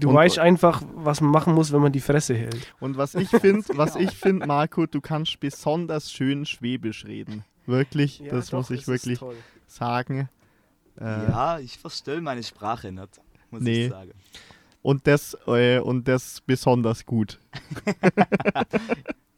Du 0.00 0.08
Und- 0.08 0.14
weißt 0.14 0.38
einfach, 0.38 0.82
was 0.94 1.20
man 1.20 1.30
machen 1.30 1.54
muss, 1.54 1.70
wenn 1.72 1.82
man 1.82 1.92
die 1.92 2.00
Fresse 2.00 2.34
hält. 2.34 2.72
und 2.80 2.96
was 2.96 3.14
ich 3.14 3.28
finde, 3.28 3.64
was 3.76 3.94
ich 3.96 4.10
finde, 4.12 4.46
Marco, 4.46 4.86
du 4.86 5.00
kannst 5.02 5.38
besonders 5.38 6.10
schön 6.10 6.46
Schwäbisch 6.46 7.04
reden. 7.04 7.44
Wirklich, 7.66 8.22
das 8.28 8.46
doch, 8.48 8.58
muss 8.58 8.70
ich 8.70 8.88
wirklich 8.88 9.20
sagen. 9.68 10.28
Äh, 10.98 11.04
Ja, 11.04 11.58
ich 11.58 11.78
verstelle 11.78 12.20
meine 12.20 12.42
Sprache 12.42 12.90
nicht, 12.90 13.20
muss 13.50 13.62
Nee. 13.62 13.84
ich 13.84 13.90
sagen. 13.90 14.12
Und 14.82 15.06
das, 15.06 15.36
äh, 15.46 15.78
und 15.78 16.08
das 16.08 16.42
besonders 16.44 17.06
gut. 17.06 17.38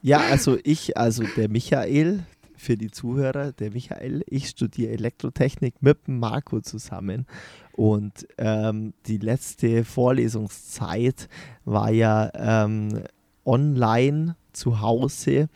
Ja, 0.06 0.18
also 0.18 0.58
ich, 0.64 0.98
also 0.98 1.24
der 1.34 1.48
Michael, 1.48 2.26
für 2.58 2.76
die 2.76 2.90
Zuhörer, 2.90 3.52
der 3.52 3.70
Michael, 3.70 4.22
ich 4.26 4.50
studiere 4.50 4.92
Elektrotechnik 4.92 5.76
mit 5.80 6.08
Marco 6.08 6.60
zusammen. 6.60 7.24
Und 7.72 8.26
ähm, 8.36 8.92
die 9.06 9.16
letzte 9.16 9.82
Vorlesungszeit 9.82 11.30
war 11.64 11.90
ja 11.90 12.30
ähm, 12.34 13.04
online 13.46 14.36
zu 14.52 14.82
Hause. 14.82 15.48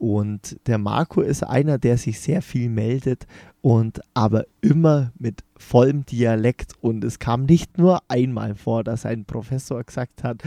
Und 0.00 0.56
der 0.66 0.78
Marco 0.78 1.20
ist 1.20 1.42
einer, 1.42 1.76
der 1.76 1.98
sich 1.98 2.20
sehr 2.20 2.40
viel 2.40 2.70
meldet 2.70 3.26
und 3.60 4.00
aber 4.14 4.46
immer 4.62 5.12
mit 5.18 5.44
vollem 5.58 6.06
Dialekt. 6.06 6.72
Und 6.80 7.04
es 7.04 7.18
kam 7.18 7.44
nicht 7.44 7.76
nur 7.76 8.00
einmal 8.08 8.54
vor, 8.54 8.82
dass 8.82 9.04
ein 9.04 9.26
Professor 9.26 9.84
gesagt 9.84 10.24
hat, 10.24 10.42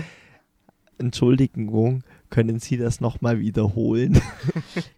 Entschuldigung, 0.97 2.03
können 2.31 2.59
Sie 2.59 2.77
das 2.77 2.99
nochmal 2.99 3.39
wiederholen? 3.39 4.19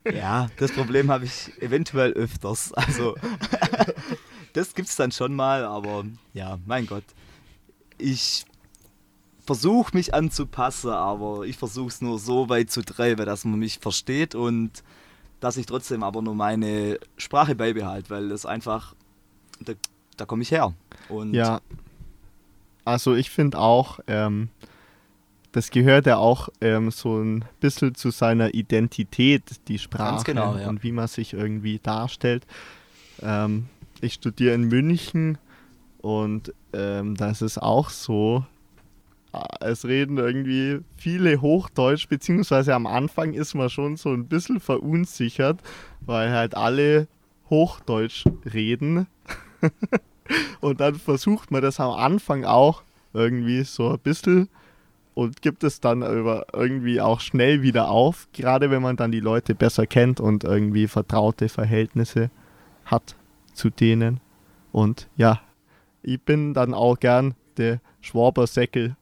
Ja, 0.10 0.50
das 0.58 0.72
Problem 0.72 1.12
habe 1.12 1.26
ich 1.26 1.52
eventuell 1.62 2.14
öfters. 2.14 2.72
Also, 2.72 3.16
das 4.54 4.74
gibt 4.74 4.88
es 4.88 4.96
dann 4.96 5.12
schon 5.12 5.34
mal, 5.34 5.66
aber 5.66 6.06
ja, 6.34 6.60
mein 6.66 6.86
Gott. 6.86 7.04
Ich 7.98 8.46
versuche 9.46 9.96
mich 9.96 10.14
anzupassen, 10.14 10.90
aber 10.90 11.44
ich 11.44 11.58
versuche 11.58 11.88
es 11.88 12.02
nur 12.02 12.20
so 12.20 12.50
weit 12.50 12.72
zu 12.72 12.82
treiben, 12.82 13.26
dass 13.26 13.46
man 13.46 13.60
mich 13.60 13.80
versteht 13.80 14.36
und 14.36 14.84
dass 15.40 15.58
ich 15.58 15.66
trotzdem 15.66 16.04
aber 16.04 16.22
nur 16.22 16.36
meine 16.36 17.00
Sprache 17.18 17.56
beibehalte, 17.56 18.10
weil 18.10 18.30
das 18.30 18.46
einfach, 18.46 18.96
da, 19.60 19.74
da 20.18 20.26
komme 20.26 20.42
ich 20.42 20.52
her. 20.52 20.74
Und 21.10 21.34
Ja. 21.34 21.62
Also 22.86 23.16
ich 23.16 23.32
finde 23.32 23.60
auch, 23.60 24.00
ähm, 24.08 24.50
das 25.52 25.72
gehört 25.72 26.06
ja 26.06 26.18
auch 26.18 26.50
ähm, 26.62 26.92
so 26.92 27.18
ein 27.18 27.46
bisschen 27.60 27.96
zu 27.96 28.12
seiner 28.12 28.54
Identität, 28.54 29.44
die 29.68 29.80
Sprache 29.80 30.24
genau, 30.24 30.58
ja. 30.58 30.68
und 30.68 30.84
wie 30.84 30.92
man 30.92 31.08
sich 31.08 31.34
irgendwie 31.34 31.80
darstellt. 31.80 32.46
Ähm, 33.22 33.68
ich 34.02 34.14
studiere 34.14 34.54
in 34.54 34.66
München 34.66 35.38
und 36.00 36.54
ähm, 36.74 37.16
da 37.16 37.30
ist 37.32 37.42
es 37.42 37.58
auch 37.58 37.90
so, 37.90 38.46
es 39.60 39.86
reden 39.86 40.18
irgendwie 40.18 40.80
viele 40.98 41.42
Hochdeutsch, 41.42 42.08
beziehungsweise 42.08 42.74
am 42.76 42.88
Anfang 42.88 43.34
ist 43.34 43.54
man 43.56 43.70
schon 43.70 43.98
so 43.98 44.10
ein 44.10 44.28
bisschen 44.28 44.60
verunsichert, 44.60 45.62
weil 46.02 46.32
halt 46.32 46.56
alle 46.56 47.08
Hochdeutsch 47.50 48.26
reden. 48.52 49.08
Und 50.62 50.82
dann 50.82 50.96
versucht 50.96 51.52
man 51.52 51.62
das 51.62 51.80
am 51.80 51.92
Anfang 51.92 52.46
auch 52.46 52.84
irgendwie 53.14 53.64
so 53.64 53.92
ein 53.92 54.00
bisschen 54.00 54.50
und 55.16 55.42
gibt 55.42 55.64
es 55.64 55.80
dann 55.80 56.04
aber 56.04 56.48
irgendwie 56.54 57.00
auch 57.00 57.22
schnell 57.22 57.62
wieder 57.62 57.90
auf, 57.90 58.28
gerade 58.34 58.70
wenn 58.70 58.82
man 58.82 58.98
dann 58.98 59.12
die 59.12 59.22
Leute 59.22 59.56
besser 59.56 59.88
kennt 59.88 60.20
und 60.20 60.44
irgendwie 60.44 60.88
vertraute 60.88 61.48
Verhältnisse 61.48 62.30
hat 62.84 63.16
zu 63.54 63.70
denen. 63.70 64.20
Und 64.74 65.08
ja, 65.16 65.40
ich 66.04 66.22
bin 66.22 66.54
dann 66.54 66.74
auch 66.74 67.00
gern 67.00 67.34
der 67.58 67.80
Schwabersäckel. 68.02 68.98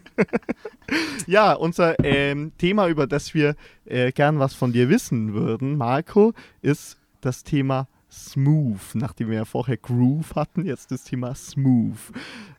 ja, 1.26 1.52
unser 1.52 2.02
ähm, 2.04 2.52
Thema, 2.58 2.88
über 2.88 3.06
das 3.06 3.34
wir 3.34 3.56
äh, 3.84 4.12
gern 4.12 4.38
was 4.38 4.54
von 4.54 4.72
dir 4.72 4.88
wissen 4.88 5.34
würden, 5.34 5.76
Marco, 5.76 6.32
ist 6.60 6.98
das 7.20 7.44
Thema 7.44 7.88
Smooth. 8.10 8.94
Nachdem 8.94 9.30
wir 9.30 9.36
ja 9.36 9.44
vorher 9.44 9.76
Groove 9.76 10.34
hatten, 10.34 10.66
jetzt 10.66 10.90
das 10.90 11.04
Thema 11.04 11.34
Smooth. 11.34 11.98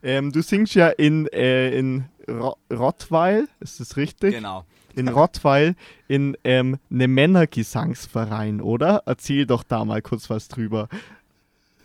Ähm, 0.02 0.32
du 0.32 0.42
singst 0.42 0.76
ja 0.76 0.90
in, 0.90 1.28
äh, 1.28 1.78
in 1.78 2.06
Ro 2.28 2.58
Rottweil, 2.72 3.48
ist 3.60 3.80
das 3.80 3.98
richtig? 3.98 4.34
Genau. 4.34 4.66
In 4.96 5.08
Rottweil 5.08 5.76
in 6.08 6.38
ähm, 6.44 6.78
einem 6.92 7.14
Männergesangsverein, 7.14 8.62
oder? 8.62 9.04
Erzähl 9.06 9.46
doch 9.46 9.64
da 9.64 9.84
mal 9.86 10.02
kurz 10.02 10.30
was 10.30 10.48
drüber. 10.48 10.88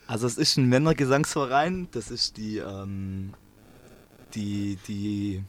Also 0.07 0.27
es 0.27 0.39
ist 0.39 0.57
ein 0.57 0.69
Männergesangsverein, 0.69 1.89
das 1.93 2.11
ist 2.11 2.37
die, 2.37 2.59
ähm, 2.59 3.35
die, 4.35 4.79
die, 4.87 5.43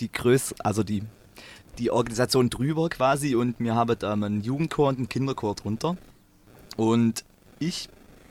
die 0.00 0.10
Größe, 0.10 0.54
also 0.60 0.82
die, 0.82 1.02
die 1.78 1.90
Organisation 1.90 2.50
drüber 2.50 2.88
quasi 2.88 3.34
und 3.34 3.58
wir 3.58 3.74
haben 3.74 3.96
ähm, 4.02 4.22
einen 4.24 4.40
Jugendchor 4.42 4.88
und 4.88 4.98
einen 4.98 5.08
Kinderchor 5.08 5.54
drunter. 5.54 5.96
Und 6.76 7.24
ich 7.58 7.88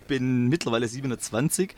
bin 0.07 0.47
mittlerweile 0.47 0.88
27, 0.88 1.75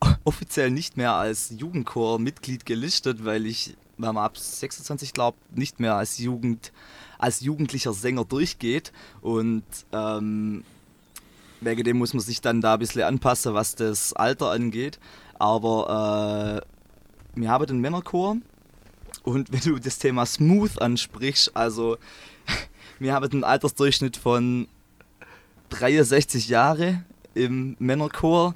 offiziell 0.24 0.70
nicht 0.70 0.96
mehr 0.96 1.12
als 1.12 1.50
Jugendchor-Mitglied 1.56 2.66
gelistet, 2.66 3.24
weil 3.24 3.46
ich, 3.46 3.76
wenn 3.98 4.14
man 4.14 4.24
ab 4.24 4.36
26 4.36 5.12
glaubt, 5.12 5.38
nicht 5.56 5.80
mehr 5.80 5.94
als 5.94 6.18
Jugend, 6.18 6.72
als 7.18 7.40
jugendlicher 7.40 7.92
Sänger 7.92 8.24
durchgeht. 8.24 8.92
Und 9.20 9.62
ähm, 9.92 10.64
wegen 11.60 11.84
dem 11.84 11.98
muss 11.98 12.14
man 12.14 12.22
sich 12.22 12.40
dann 12.40 12.60
da 12.60 12.74
ein 12.74 12.78
bisschen 12.80 13.02
anpassen, 13.02 13.54
was 13.54 13.74
das 13.74 14.12
Alter 14.12 14.50
angeht. 14.50 14.98
Aber 15.38 16.62
äh, 16.64 16.71
wir 17.34 17.48
haben 17.50 17.66
den 17.66 17.80
Männerchor. 17.80 18.36
Und 19.24 19.52
wenn 19.52 19.60
du 19.60 19.78
das 19.78 19.98
Thema 19.98 20.26
Smooth 20.26 20.80
ansprichst, 20.80 21.56
also 21.56 21.98
wir 22.98 23.14
haben 23.14 23.30
einen 23.30 23.44
Altersdurchschnitt 23.44 24.16
von 24.16 24.68
63 25.70 26.48
Jahre 26.48 27.04
im 27.34 27.76
Männerchor 27.78 28.54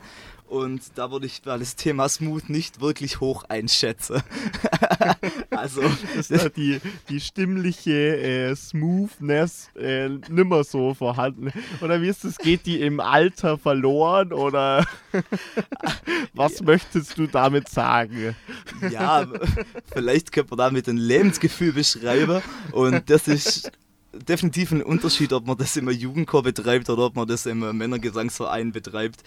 und 0.48 0.80
da 0.94 1.10
würde 1.10 1.26
ich 1.26 1.42
das 1.42 1.76
Thema 1.76 2.08
Smooth 2.08 2.48
nicht 2.48 2.80
wirklich 2.80 3.20
hoch 3.20 3.44
einschätzen. 3.48 4.22
also 5.50 5.82
ist 6.18 6.30
da 6.30 6.48
die, 6.48 6.80
die 7.08 7.20
stimmliche 7.20 8.16
äh, 8.16 8.56
Smoothness 8.56 9.70
äh, 9.76 10.08
nimmer 10.28 10.64
so 10.64 10.94
vorhanden. 10.94 11.52
Oder 11.80 12.00
wie 12.00 12.08
ist 12.08 12.24
es, 12.24 12.38
geht 12.38 12.66
die 12.66 12.80
im 12.80 13.00
Alter 13.00 13.58
verloren 13.58 14.32
oder 14.32 14.86
was 16.34 16.62
möchtest 16.62 17.18
du 17.18 17.26
damit 17.26 17.68
sagen? 17.68 18.36
Ja, 18.90 19.26
vielleicht 19.92 20.32
könnte 20.32 20.50
man 20.50 20.58
damit 20.58 20.88
ein 20.88 20.96
Lebensgefühl 20.96 21.72
beschreiben 21.72 22.42
und 22.72 23.10
das 23.10 23.28
ist 23.28 23.72
definitiv 24.18 24.72
ein 24.72 24.82
Unterschied, 24.82 25.32
ob 25.32 25.46
man 25.46 25.56
das 25.56 25.76
im 25.76 25.90
Jugendchor 25.90 26.42
betreibt 26.42 26.88
oder 26.90 27.06
ob 27.06 27.16
man 27.16 27.26
das 27.26 27.46
im 27.46 27.60
Männergesangsverein 27.76 28.72
betreibt. 28.72 29.22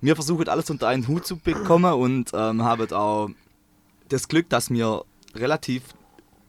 Wir 0.00 0.14
versuchen 0.14 0.48
alles 0.48 0.70
unter 0.70 0.88
einen 0.88 1.06
Hut 1.08 1.26
zu 1.26 1.36
bekommen 1.36 1.92
und 1.94 2.32
ähm, 2.34 2.62
haben 2.62 2.92
auch 2.92 3.30
das 4.08 4.28
Glück, 4.28 4.48
dass 4.48 4.70
wir 4.70 5.04
relativ, 5.34 5.82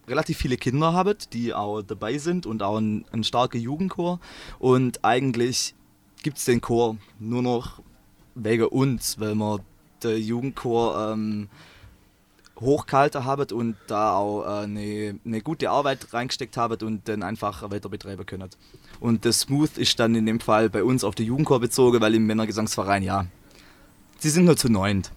relativ 0.08 0.38
viele 0.38 0.58
Kinder 0.58 0.94
haben, 0.94 1.16
die 1.34 1.54
auch 1.54 1.82
dabei 1.82 2.18
sind 2.18 2.46
und 2.46 2.62
auch 2.64 2.78
ein, 2.78 3.06
ein 3.12 3.24
starker 3.24 3.58
Jugendchor. 3.58 4.20
Und 4.60 5.04
eigentlich 5.04 5.76
gibt 6.24 6.38
es 6.38 6.46
den 6.46 6.62
Chor 6.62 6.98
nur 7.20 7.42
noch 7.42 7.82
wegen 8.36 8.66
uns, 8.66 9.20
weil 9.20 9.36
wir 9.36 9.60
der 10.04 10.20
Jugendchor 10.20 11.14
ähm, 11.14 11.50
hochgehalten 12.60 13.26
habt 13.26 13.52
und 13.52 13.76
da 13.88 14.16
auch 14.16 14.44
äh, 14.44 14.64
eine, 14.64 15.20
eine 15.26 15.42
gute 15.42 15.70
Arbeit 15.70 16.14
reingesteckt 16.14 16.58
habt 16.58 16.84
und 16.84 17.08
dann 17.08 17.24
einfach 17.24 17.70
weiter 17.70 17.90
betreiben 17.90 18.26
können. 18.26 18.50
Und 19.00 19.26
das 19.26 19.42
Smooth 19.42 19.78
ist 19.78 20.00
dann 20.00 20.16
in 20.16 20.26
dem 20.26 20.40
Fall 20.40 20.70
bei 20.70 20.84
uns 20.84 21.04
auf 21.04 21.16
die 21.16 21.24
Jugendchor 21.24 21.60
bezogen, 21.60 22.02
weil 22.02 22.16
im 22.16 22.26
Männergesangsverein, 22.26 23.04
ja, 23.04 23.26
sie 24.18 24.30
sind 24.30 24.46
nur 24.46 24.58
zu 24.58 24.70
neunt. 24.70 25.12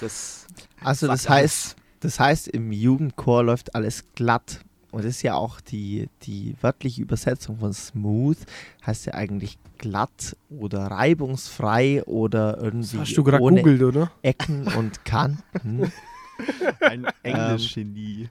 Das 0.00 0.46
also 0.80 1.06
das 1.06 1.28
heißt, 1.28 1.76
das 2.00 2.20
heißt, 2.20 2.48
im 2.48 2.72
Jugendchor 2.72 3.44
läuft 3.44 3.74
alles 3.74 4.04
glatt. 4.14 4.60
Und 4.90 5.04
das 5.04 5.16
ist 5.16 5.22
ja 5.22 5.34
auch 5.34 5.60
die, 5.60 6.08
die 6.22 6.54
wörtliche 6.62 7.02
Übersetzung 7.02 7.58
von 7.58 7.74
smooth, 7.74 8.38
heißt 8.86 9.06
ja 9.06 9.14
eigentlich 9.14 9.58
glatt 9.76 10.36
oder 10.48 10.86
reibungsfrei 10.86 12.02
oder 12.04 12.58
irgendwie 12.58 12.98
Hast 12.98 13.16
du 13.16 13.22
ohne 13.22 13.62
googelt, 13.62 13.82
oder? 13.82 14.10
Ecken 14.22 14.66
und 14.66 15.04
Kanten. 15.04 15.92
Ein 16.80 17.06
Englisch-Genie. 17.22 18.28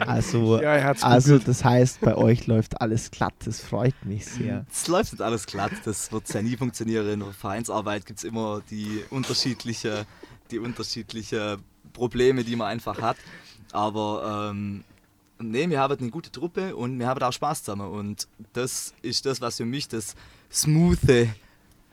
also, 0.00 0.60
ja, 0.60 0.92
also 1.00 1.38
das 1.38 1.64
heißt, 1.64 2.00
bei 2.00 2.14
euch 2.16 2.46
läuft 2.46 2.80
alles 2.80 3.10
glatt, 3.10 3.34
das 3.44 3.60
freut 3.60 3.94
mich 4.04 4.26
sehr. 4.26 4.64
Es 4.70 4.88
läuft 4.88 5.12
nicht 5.12 5.22
alles 5.22 5.46
glatt, 5.46 5.72
das 5.84 6.12
wird 6.12 6.28
ja 6.32 6.42
nie 6.42 6.56
funktionieren. 6.56 7.08
In 7.08 7.20
der 7.20 7.32
Vereinsarbeit 7.32 8.06
gibt 8.06 8.18
es 8.20 8.24
immer 8.24 8.62
die 8.70 9.04
unterschiedliche, 9.10 10.06
die 10.50 10.58
unterschiedliche 10.58 11.58
Probleme, 11.92 12.44
die 12.44 12.56
man 12.56 12.68
einfach 12.68 13.00
hat. 13.00 13.16
Aber 13.72 14.50
ähm, 14.50 14.84
nee, 15.38 15.68
wir 15.68 15.80
haben 15.80 15.98
eine 15.98 16.10
gute 16.10 16.30
Truppe 16.30 16.74
und 16.76 16.98
wir 16.98 17.06
haben 17.06 17.22
auch 17.22 17.32
Spaß 17.32 17.64
zusammen. 17.64 17.88
Und 17.88 18.28
das 18.52 18.94
ist 19.02 19.26
das, 19.26 19.40
was 19.40 19.56
für 19.56 19.64
mich 19.64 19.88
das 19.88 20.14
Smoothe 20.52 21.28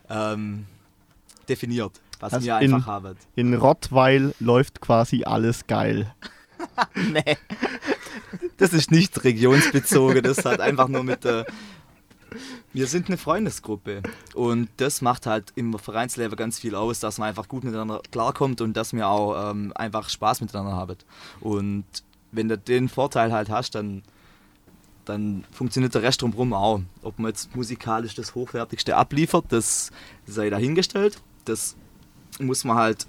ähm, 0.09 0.65
definiert 1.47 1.99
was 2.19 2.33
also 2.33 2.47
ihr 2.47 2.55
einfach 2.55 3.13
in. 3.35 3.53
In 3.53 3.53
Rottweil 3.53 4.33
läuft 4.39 4.81
quasi 4.81 5.23
alles 5.23 5.67
geil. 5.67 6.13
nee. 6.95 7.37
Das 8.57 8.73
ist 8.73 8.91
nicht 8.91 9.23
regionsbezogen, 9.23 10.23
das 10.23 10.43
hat 10.45 10.59
einfach 10.59 10.87
nur 10.87 11.03
mit 11.03 11.23
der. 11.23 11.45
Wir 12.73 12.87
sind 12.87 13.07
eine 13.07 13.17
Freundesgruppe 13.17 14.01
und 14.35 14.69
das 14.77 15.01
macht 15.01 15.25
halt 15.25 15.53
im 15.55 15.77
Vereinsleben 15.79 16.35
ganz 16.35 16.59
viel 16.59 16.75
aus, 16.75 16.99
dass 16.99 17.17
man 17.17 17.29
einfach 17.29 17.47
gut 17.47 17.63
miteinander 17.63 18.01
klarkommt 18.11 18.61
und 18.61 18.75
dass 18.75 18.93
wir 18.93 19.07
auch 19.07 19.51
ähm, 19.51 19.71
einfach 19.75 20.09
Spaß 20.09 20.41
miteinander 20.41 20.75
haben. 20.75 20.97
Und 21.39 21.85
wenn 22.31 22.49
du 22.49 22.57
den 22.57 22.89
Vorteil 22.89 23.31
halt 23.31 23.49
hast, 23.49 23.75
dann, 23.75 24.03
dann 25.05 25.45
funktioniert 25.51 25.95
der 25.95 26.03
Rest 26.03 26.21
drumherum 26.21 26.53
auch. 26.53 26.81
Ob 27.01 27.17
man 27.17 27.29
jetzt 27.29 27.55
musikalisch 27.55 28.15
das 28.15 28.35
Hochwertigste 28.35 28.97
abliefert, 28.97 29.45
das 29.49 29.91
sei 30.25 30.49
dahingestellt. 30.49 31.21
Das 31.45 31.77
muss 32.39 32.63
man 32.63 32.77
halt, 32.77 33.07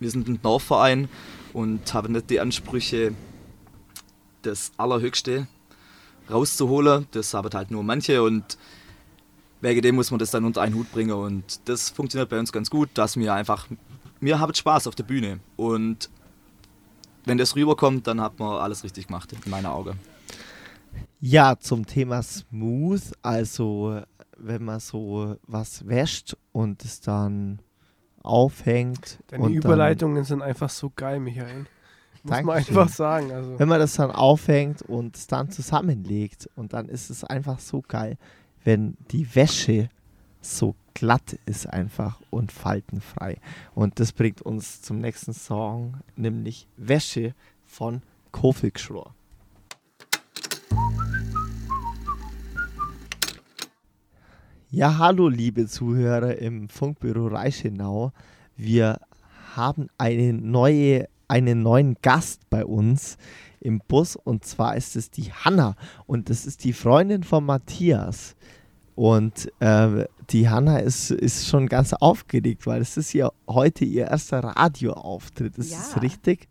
wir 0.00 0.10
sind 0.10 0.28
ein 0.28 0.40
Dorfverein 0.42 1.08
und 1.52 1.92
haben 1.94 2.12
nicht 2.12 2.30
die 2.30 2.40
Ansprüche, 2.40 3.14
das 4.42 4.72
Allerhöchste 4.76 5.46
rauszuholen. 6.30 7.06
Das 7.10 7.34
haben 7.34 7.50
halt 7.52 7.70
nur 7.70 7.82
manche 7.82 8.22
und 8.22 8.58
wegen 9.60 9.82
dem 9.82 9.96
muss 9.96 10.10
man 10.10 10.18
das 10.18 10.30
dann 10.30 10.44
unter 10.44 10.62
einen 10.62 10.74
Hut 10.74 10.90
bringen 10.92 11.12
und 11.12 11.60
das 11.64 11.90
funktioniert 11.90 12.28
bei 12.28 12.38
uns 12.38 12.52
ganz 12.52 12.70
gut, 12.70 12.90
dass 12.94 13.16
wir 13.16 13.34
einfach, 13.34 13.66
wir 14.20 14.38
haben 14.38 14.54
Spaß 14.54 14.86
auf 14.86 14.94
der 14.94 15.04
Bühne 15.04 15.40
und 15.56 16.10
wenn 17.24 17.38
das 17.38 17.56
rüberkommt, 17.56 18.06
dann 18.06 18.20
hat 18.20 18.38
man 18.38 18.60
alles 18.60 18.84
richtig 18.84 19.08
gemacht, 19.08 19.32
in 19.32 19.50
meinen 19.50 19.66
Augen. 19.66 19.98
Ja, 21.20 21.58
zum 21.58 21.84
Thema 21.84 22.22
Smooth, 22.22 23.12
also 23.22 24.00
wenn 24.36 24.64
man 24.64 24.80
so 24.80 25.36
was 25.46 25.86
wäscht 25.86 26.36
und 26.52 26.84
es 26.84 27.00
dann 27.00 27.58
aufhängt. 28.28 29.18
Deine 29.28 29.48
Überleitungen 29.48 30.16
dann, 30.16 30.24
sind 30.24 30.42
einfach 30.42 30.70
so 30.70 30.92
geil, 30.94 31.20
Michael. 31.20 31.66
Muss 32.22 32.30
Dankeschön. 32.30 32.46
man 32.46 32.56
einfach 32.56 32.88
sagen. 32.88 33.32
Also. 33.32 33.58
Wenn 33.58 33.68
man 33.68 33.80
das 33.80 33.94
dann 33.94 34.10
aufhängt 34.10 34.82
und 34.82 35.16
es 35.16 35.26
dann 35.26 35.50
zusammenlegt 35.50 36.48
und 36.56 36.72
dann 36.72 36.88
ist 36.88 37.10
es 37.10 37.24
einfach 37.24 37.58
so 37.58 37.82
geil, 37.86 38.18
wenn 38.64 38.96
die 39.10 39.34
Wäsche 39.34 39.88
so 40.40 40.74
glatt 40.94 41.38
ist 41.46 41.66
einfach 41.66 42.20
und 42.30 42.52
faltenfrei. 42.52 43.38
Und 43.74 44.00
das 44.00 44.12
bringt 44.12 44.42
uns 44.42 44.82
zum 44.82 44.98
nächsten 44.98 45.32
Song, 45.32 45.98
nämlich 46.16 46.66
Wäsche 46.76 47.34
von 47.64 48.02
Kofik 48.32 48.78
Schrohr. 48.78 49.14
Ja, 54.70 54.98
hallo 54.98 55.28
liebe 55.28 55.66
Zuhörer 55.66 56.36
im 56.36 56.68
Funkbüro 56.68 57.28
Reichenau. 57.28 58.12
Wir 58.54 59.00
haben 59.56 59.88
eine 59.96 60.34
neue, 60.34 61.08
einen 61.26 61.62
neuen 61.62 61.96
Gast 62.02 62.42
bei 62.50 62.66
uns 62.66 63.16
im 63.60 63.80
Bus 63.88 64.14
und 64.14 64.44
zwar 64.44 64.76
ist 64.76 64.94
es 64.94 65.10
die 65.10 65.32
Hanna 65.32 65.74
und 66.04 66.28
das 66.28 66.44
ist 66.44 66.64
die 66.64 66.74
Freundin 66.74 67.22
von 67.22 67.46
Matthias. 67.46 68.36
Und 68.94 69.50
äh, 69.60 70.04
die 70.28 70.50
Hanna 70.50 70.80
ist, 70.80 71.12
ist 71.12 71.48
schon 71.48 71.66
ganz 71.66 71.94
aufgeregt, 71.94 72.66
weil 72.66 72.82
es 72.82 72.98
ist 72.98 73.14
ja 73.14 73.30
heute 73.48 73.86
ihr 73.86 74.08
erster 74.08 74.40
Radioauftritt. 74.40 75.56
Ist 75.56 75.72
ja, 75.72 75.78
das 75.78 76.02
richtig? 76.02 76.46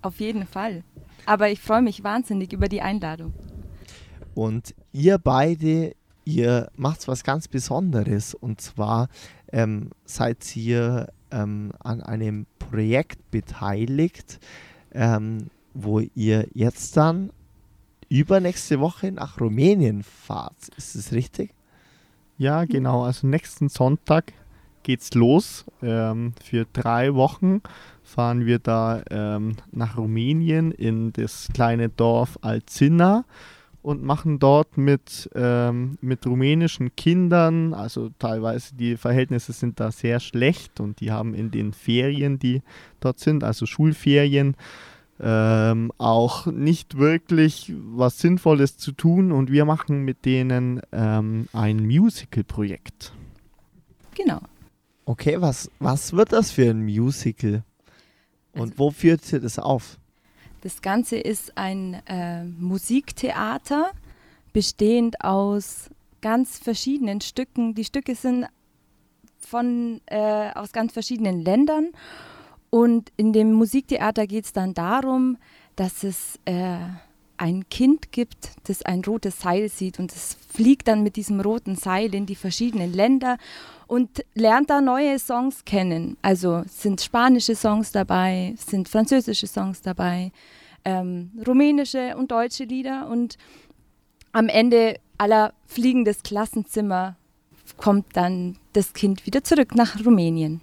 Auf 0.00 0.18
jeden 0.18 0.48
Fall. 0.48 0.82
Aber 1.26 1.48
ich 1.48 1.60
freue 1.60 1.82
mich 1.82 2.02
wahnsinnig 2.02 2.52
über 2.52 2.66
die 2.66 2.82
Einladung. 2.82 3.32
Und 4.34 4.74
ihr 4.90 5.18
beide 5.18 5.94
ihr 6.24 6.70
macht 6.76 7.08
was 7.08 7.24
ganz 7.24 7.48
Besonderes 7.48 8.34
und 8.34 8.60
zwar 8.60 9.08
ähm, 9.52 9.90
seid 10.04 10.56
ihr 10.56 11.08
ähm, 11.30 11.72
an 11.80 12.02
einem 12.02 12.46
Projekt 12.58 13.30
beteiligt, 13.30 14.38
ähm, 14.92 15.50
wo 15.74 16.00
ihr 16.00 16.48
jetzt 16.54 16.96
dann 16.96 17.30
übernächste 18.08 18.80
Woche 18.80 19.10
nach 19.10 19.40
Rumänien 19.40 20.02
fahrt. 20.02 20.68
Ist 20.76 20.96
das 20.96 21.12
richtig? 21.12 21.54
Ja, 22.36 22.64
genau. 22.64 23.04
Also 23.04 23.26
nächsten 23.26 23.68
Sonntag 23.68 24.32
geht's 24.82 25.14
los. 25.14 25.64
Ähm, 25.82 26.34
für 26.44 26.66
drei 26.72 27.14
Wochen 27.14 27.62
fahren 28.02 28.46
wir 28.46 28.58
da 28.58 29.02
ähm, 29.10 29.56
nach 29.70 29.96
Rumänien 29.96 30.72
in 30.72 31.12
das 31.12 31.48
kleine 31.54 31.88
Dorf 31.88 32.38
Alzina 32.42 33.24
und 33.82 34.02
machen 34.02 34.38
dort 34.38 34.78
mit, 34.78 35.28
ähm, 35.34 35.98
mit 36.00 36.24
rumänischen 36.26 36.94
Kindern, 36.94 37.74
also 37.74 38.10
teilweise 38.18 38.74
die 38.74 38.96
Verhältnisse 38.96 39.52
sind 39.52 39.80
da 39.80 39.90
sehr 39.90 40.20
schlecht 40.20 40.78
und 40.80 41.00
die 41.00 41.10
haben 41.10 41.34
in 41.34 41.50
den 41.50 41.72
Ferien, 41.72 42.38
die 42.38 42.62
dort 43.00 43.18
sind, 43.18 43.42
also 43.44 43.66
Schulferien, 43.66 44.56
ähm, 45.20 45.92
auch 45.98 46.46
nicht 46.46 46.96
wirklich 46.96 47.72
was 47.76 48.18
Sinnvolles 48.18 48.76
zu 48.78 48.92
tun 48.92 49.30
und 49.32 49.50
wir 49.50 49.64
machen 49.64 50.02
mit 50.04 50.24
denen 50.24 50.80
ähm, 50.92 51.48
ein 51.52 51.84
Musical-Projekt. 51.86 53.12
Genau. 54.16 54.40
Okay, 55.04 55.40
was, 55.40 55.70
was 55.80 56.12
wird 56.12 56.32
das 56.32 56.50
für 56.52 56.70
ein 56.70 56.84
Musical? 56.84 57.64
Und 58.52 58.60
Also- 58.62 58.74
wo 58.78 58.90
führt 58.90 59.32
ihr 59.32 59.40
das 59.40 59.58
auf? 59.58 59.98
Das 60.62 60.80
Ganze 60.80 61.16
ist 61.16 61.58
ein 61.58 61.94
äh, 62.06 62.44
Musiktheater, 62.44 63.90
bestehend 64.52 65.24
aus 65.24 65.90
ganz 66.20 66.58
verschiedenen 66.58 67.20
Stücken. 67.20 67.74
Die 67.74 67.84
Stücke 67.84 68.14
sind 68.14 68.46
von, 69.40 70.00
äh, 70.06 70.52
aus 70.54 70.72
ganz 70.72 70.92
verschiedenen 70.92 71.40
Ländern. 71.40 71.88
Und 72.70 73.12
in 73.16 73.32
dem 73.32 73.52
Musiktheater 73.52 74.26
geht 74.28 74.44
es 74.44 74.52
dann 74.52 74.72
darum, 74.72 75.36
dass 75.74 76.04
es 76.04 76.38
äh, 76.44 76.78
ein 77.42 77.68
Kind 77.68 78.12
gibt, 78.12 78.50
das 78.68 78.82
ein 78.82 79.02
rotes 79.04 79.40
Seil 79.40 79.68
sieht 79.68 79.98
und 79.98 80.12
es 80.12 80.36
fliegt 80.48 80.86
dann 80.86 81.02
mit 81.02 81.16
diesem 81.16 81.40
roten 81.40 81.74
Seil 81.74 82.14
in 82.14 82.24
die 82.24 82.36
verschiedenen 82.36 82.92
Länder 82.92 83.36
und 83.88 84.24
lernt 84.34 84.70
da 84.70 84.80
neue 84.80 85.18
Songs 85.18 85.64
kennen. 85.64 86.16
Also 86.22 86.62
sind 86.68 87.00
spanische 87.00 87.56
Songs 87.56 87.90
dabei, 87.90 88.54
sind 88.64 88.88
französische 88.88 89.48
Songs 89.48 89.82
dabei, 89.82 90.30
ähm, 90.84 91.32
rumänische 91.44 92.16
und 92.16 92.30
deutsche 92.30 92.62
Lieder 92.62 93.08
und 93.08 93.36
am 94.30 94.48
Ende 94.48 95.00
aller 95.18 95.52
fliegendes 95.66 96.22
Klassenzimmer 96.22 97.16
kommt 97.76 98.06
dann 98.16 98.56
das 98.72 98.92
Kind 98.92 99.26
wieder 99.26 99.42
zurück 99.42 99.74
nach 99.74 99.98
Rumänien. 100.06 100.60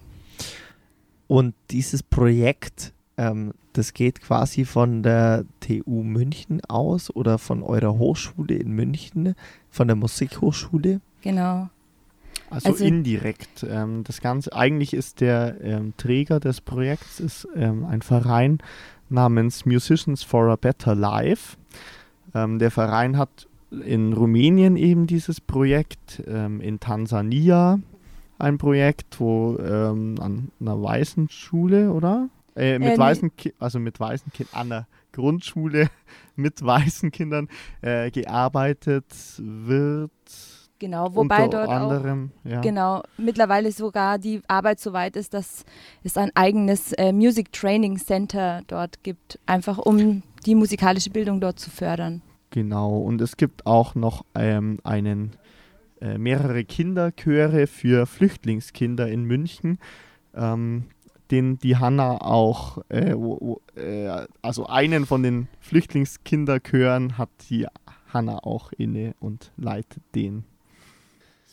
Und 1.27 1.55
dieses 1.71 2.03
Projekt, 2.03 2.93
ähm, 3.19 3.53
das 3.73 3.93
geht 3.93 4.21
quasi 4.21 4.63
von 4.63 5.03
der 5.03 5.43
TU 5.59 6.03
München 6.03 6.61
aus 6.65 7.13
oder 7.13 7.37
von 7.37 7.63
eurer 7.63 7.97
Hochschule 7.97 8.55
in 8.55 8.71
München, 8.71 9.35
von 9.69 9.87
der 9.87 9.97
Musikhochschule. 9.97 11.01
Genau. 11.21 11.69
Also, 12.49 12.69
Also- 12.69 12.85
indirekt. 12.85 13.65
Ähm, 13.69 14.03
das 14.05 14.21
Ganze, 14.21 14.53
eigentlich 14.53 14.93
ist 14.93 15.19
der 15.19 15.61
ähm, 15.61 15.93
Träger 15.97 16.39
des 16.39 16.61
Projekts 16.61 17.19
ist, 17.19 17.47
ähm, 17.55 17.85
ein 17.85 18.01
Verein 18.01 18.59
namens 19.09 19.65
Musicians 19.65 20.23
for 20.23 20.47
a 20.49 20.55
Better 20.55 20.95
Life. 20.95 21.57
Ähm, 22.33 22.57
der 22.57 22.71
Verein 22.71 23.17
hat 23.17 23.47
in 23.85 24.13
Rumänien 24.13 24.77
eben 24.77 25.07
dieses 25.07 25.41
Projekt, 25.41 26.23
ähm, 26.25 26.61
in 26.61 26.79
Tansania 26.79 27.79
ein 28.39 28.57
Projekt, 28.57 29.19
wo 29.19 29.57
ähm, 29.57 30.15
an 30.19 30.51
einer 30.61 30.81
weißen 30.81 31.29
Schule, 31.29 31.91
oder? 31.91 32.29
Äh, 32.59 32.77
mit 32.79 32.95
Äh, 32.95 32.97
weißen, 32.97 33.35
Ki 33.35 33.53
also 33.59 33.79
mit 33.79 33.99
weißen 33.99 34.31
Kindern, 34.33 34.55
an 34.59 34.69
der 34.69 34.87
Grundschule 35.11 35.89
mit 36.35 36.63
weißen 36.63 37.11
Kindern 37.11 37.47
äh, 37.81 38.11
gearbeitet 38.11 39.05
wird. 39.37 40.11
Genau, 40.79 41.13
wobei 41.13 41.43
unter 41.43 41.65
dort 41.65 41.69
auch 41.69 41.73
anderem, 41.73 42.31
ja. 42.45 42.61
Genau, 42.61 43.03
mittlerweile 43.17 43.69
sogar 43.71 44.17
die 44.17 44.41
Arbeit 44.47 44.79
so 44.79 44.93
weit 44.93 45.17
ist, 45.17 45.33
dass 45.33 45.65
es 46.03 46.15
ein 46.15 46.31
eigenes 46.35 46.93
äh, 46.93 47.11
Music 47.11 47.51
Training 47.51 47.97
Center 47.97 48.61
dort 48.67 49.03
gibt, 49.03 49.39
einfach 49.45 49.77
um 49.77 50.23
die 50.45 50.55
musikalische 50.55 51.09
Bildung 51.09 51.41
dort 51.41 51.59
zu 51.59 51.69
fördern. 51.69 52.21
Genau, 52.51 52.97
und 52.97 53.21
es 53.21 53.35
gibt 53.35 53.65
auch 53.65 53.93
noch 53.93 54.25
ähm, 54.35 54.79
einen, 54.83 55.31
äh, 55.99 56.17
mehrere 56.17 56.63
Kinderchöre 56.63 57.67
für 57.67 58.05
Flüchtlingskinder 58.05 59.09
in 59.09 59.25
München, 59.25 59.79
ähm, 60.33 60.85
den 61.31 61.59
die 61.59 61.77
Hanna 61.77 62.21
auch, 62.21 62.79
äh, 62.89 63.13
wo, 63.15 63.61
äh, 63.75 64.25
also 64.41 64.65
einen 64.65 65.05
von 65.05 65.23
den 65.23 65.47
Flüchtlingskinderchören 65.59 67.17
hat 67.17 67.29
die 67.49 67.67
Hanna 68.11 68.39
auch 68.39 68.71
inne 68.73 69.15
und 69.19 69.51
leitet 69.57 70.03
den. 70.15 70.43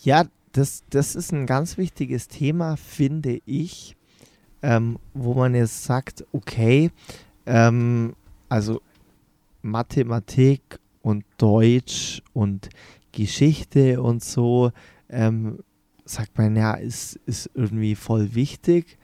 Ja, 0.03 0.25
das, 0.53 0.85
das 0.89 1.15
ist 1.15 1.33
ein 1.33 1.47
ganz 1.47 1.77
wichtiges 1.77 2.29
Thema, 2.29 2.77
finde 2.77 3.41
ich, 3.45 3.97
ähm, 4.63 4.99
wo 5.13 5.35
man 5.35 5.55
jetzt 5.55 5.85
sagt, 5.85 6.25
okay, 6.33 6.91
ähm, 7.45 8.15
also 8.49 8.81
Mathematik 9.61 10.79
und 11.03 11.25
Deutsch 11.37 12.23
und 12.33 12.71
Geschichte 13.13 14.01
und 14.01 14.25
so, 14.25 14.73
ähm, 15.11 15.59
sagt 16.05 16.39
man 16.39 16.57
ja, 16.57 16.75
ist, 16.75 17.17
ist 17.27 17.51
irgendwie 17.55 17.95
voll 17.95 18.35
wichtig 18.35 18.99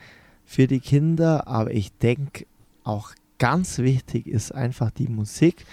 für 0.52 0.66
die 0.66 0.80
Kinder, 0.80 1.48
aber 1.48 1.70
ich 1.70 1.96
denke 1.96 2.44
auch 2.84 3.12
ganz 3.38 3.78
wichtig 3.78 4.26
ist 4.26 4.54
einfach 4.54 4.90
die 4.90 5.08
Musik 5.08 5.64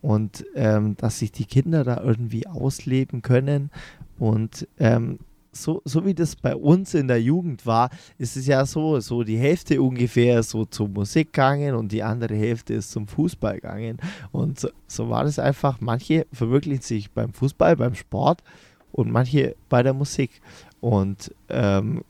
und 0.00 0.46
ähm, 0.54 0.96
dass 0.96 1.18
sich 1.18 1.30
die 1.30 1.44
Kinder 1.44 1.84
da 1.84 2.00
irgendwie 2.02 2.46
ausleben 2.46 3.20
können 3.20 3.70
und 4.18 4.66
ähm, 4.78 5.18
so, 5.52 5.82
so 5.84 6.06
wie 6.06 6.14
das 6.14 6.36
bei 6.36 6.56
uns 6.56 6.94
in 6.94 7.06
der 7.06 7.20
Jugend 7.20 7.66
war, 7.66 7.90
ist 8.16 8.38
es 8.38 8.46
ja 8.46 8.64
so, 8.64 8.98
so 9.00 9.24
die 9.24 9.36
Hälfte 9.36 9.82
ungefähr 9.82 10.42
so 10.42 10.64
zur 10.64 10.88
Musik 10.88 11.34
gegangen 11.34 11.74
und 11.74 11.92
die 11.92 12.02
andere 12.02 12.34
Hälfte 12.34 12.72
ist 12.72 12.92
zum 12.92 13.06
Fußball 13.06 13.56
gegangen. 13.56 13.98
Und 14.32 14.58
so, 14.58 14.70
so 14.88 15.10
war 15.10 15.24
das 15.24 15.38
einfach. 15.38 15.80
Manche 15.80 16.26
verwirklichen 16.32 16.82
sich 16.82 17.10
beim 17.12 17.32
Fußball, 17.32 17.76
beim 17.76 17.94
Sport 17.94 18.42
und 18.90 19.12
manche 19.12 19.54
bei 19.68 19.84
der 19.84 19.94
Musik. 19.94 20.40
Und 20.80 21.32
ähm, 21.50 22.02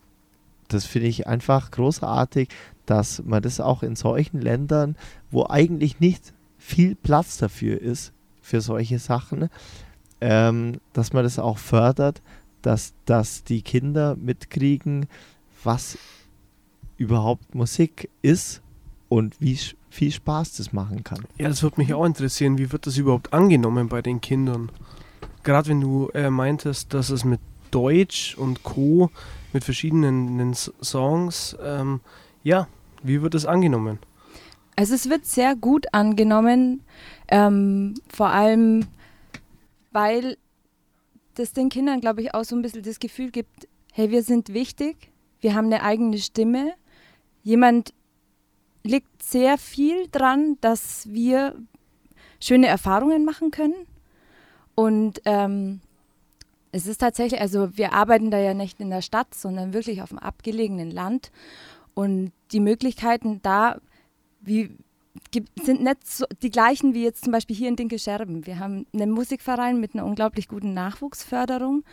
das 0.68 0.84
finde 0.84 1.08
ich 1.08 1.26
einfach 1.26 1.70
großartig, 1.70 2.48
dass 2.86 3.22
man 3.24 3.42
das 3.42 3.60
auch 3.60 3.82
in 3.82 3.96
solchen 3.96 4.40
Ländern, 4.40 4.96
wo 5.30 5.46
eigentlich 5.48 6.00
nicht 6.00 6.32
viel 6.58 6.94
Platz 6.94 7.38
dafür 7.38 7.80
ist, 7.80 8.12
für 8.40 8.60
solche 8.60 8.98
Sachen, 8.98 9.48
ähm, 10.20 10.80
dass 10.92 11.12
man 11.12 11.24
das 11.24 11.38
auch 11.38 11.58
fördert, 11.58 12.22
dass, 12.62 12.94
dass 13.04 13.44
die 13.44 13.62
Kinder 13.62 14.16
mitkriegen, 14.16 15.06
was 15.62 15.98
überhaupt 16.96 17.54
Musik 17.54 18.10
ist 18.22 18.62
und 19.08 19.40
wie 19.40 19.58
viel 19.90 20.12
Spaß 20.12 20.56
das 20.56 20.72
machen 20.72 21.04
kann. 21.04 21.24
Ja, 21.38 21.48
das 21.48 21.62
würde 21.62 21.80
mich 21.80 21.94
auch 21.94 22.04
interessieren. 22.04 22.58
Wie 22.58 22.72
wird 22.72 22.86
das 22.86 22.96
überhaupt 22.96 23.32
angenommen 23.32 23.88
bei 23.88 24.02
den 24.02 24.20
Kindern? 24.20 24.70
Gerade 25.42 25.68
wenn 25.68 25.80
du 25.80 26.08
äh, 26.14 26.30
meintest, 26.30 26.94
dass 26.94 27.10
es 27.10 27.24
mit 27.24 27.40
Deutsch 27.70 28.36
und 28.36 28.62
Co. 28.62 29.10
mit 29.54 29.64
verschiedenen 29.64 30.54
Songs, 30.54 31.56
ähm, 31.62 32.00
ja, 32.42 32.68
wie 33.02 33.22
wird 33.22 33.34
das 33.34 33.46
angenommen? 33.46 33.98
Also 34.76 34.94
es 34.94 35.08
wird 35.08 35.24
sehr 35.24 35.54
gut 35.54 35.86
angenommen, 35.92 36.82
ähm, 37.28 37.94
vor 38.08 38.28
allem 38.28 38.86
weil 39.92 40.36
das 41.34 41.52
den 41.52 41.68
Kindern, 41.68 42.00
glaube 42.00 42.20
ich, 42.20 42.34
auch 42.34 42.44
so 42.44 42.56
ein 42.56 42.62
bisschen 42.62 42.82
das 42.82 42.98
Gefühl 42.98 43.30
gibt, 43.30 43.68
hey, 43.92 44.10
wir 44.10 44.22
sind 44.22 44.52
wichtig, 44.52 45.12
wir 45.40 45.54
haben 45.54 45.66
eine 45.66 45.82
eigene 45.82 46.18
Stimme. 46.18 46.74
Jemand 47.42 47.94
liegt 48.82 49.22
sehr 49.22 49.56
viel 49.56 50.08
dran, 50.10 50.58
dass 50.60 51.08
wir 51.12 51.54
schöne 52.40 52.66
Erfahrungen 52.66 53.24
machen 53.24 53.50
können. 53.50 53.86
Und 54.74 55.22
ähm, 55.24 55.80
es 56.74 56.88
ist 56.88 56.98
tatsächlich, 56.98 57.40
also 57.40 57.76
wir 57.76 57.92
arbeiten 57.92 58.32
da 58.32 58.38
ja 58.38 58.52
nicht 58.52 58.80
in 58.80 58.90
der 58.90 59.00
Stadt, 59.00 59.32
sondern 59.32 59.72
wirklich 59.72 60.02
auf 60.02 60.08
dem 60.08 60.18
abgelegenen 60.18 60.90
Land. 60.90 61.30
Und 61.94 62.32
die 62.50 62.58
Möglichkeiten 62.58 63.40
da, 63.42 63.80
wie, 64.40 64.76
sind 65.62 65.84
nicht 65.84 66.04
so, 66.04 66.26
die 66.42 66.50
gleichen 66.50 66.92
wie 66.92 67.04
jetzt 67.04 67.22
zum 67.22 67.32
Beispiel 67.32 67.54
hier 67.54 67.68
in 67.68 67.76
Dinkelscherben. 67.76 68.44
Wir 68.44 68.58
haben 68.58 68.86
einen 68.92 69.12
Musikverein 69.12 69.78
mit 69.78 69.94
einer 69.94 70.04
unglaublich 70.04 70.48
guten 70.48 70.74
Nachwuchsförderung 70.74 71.84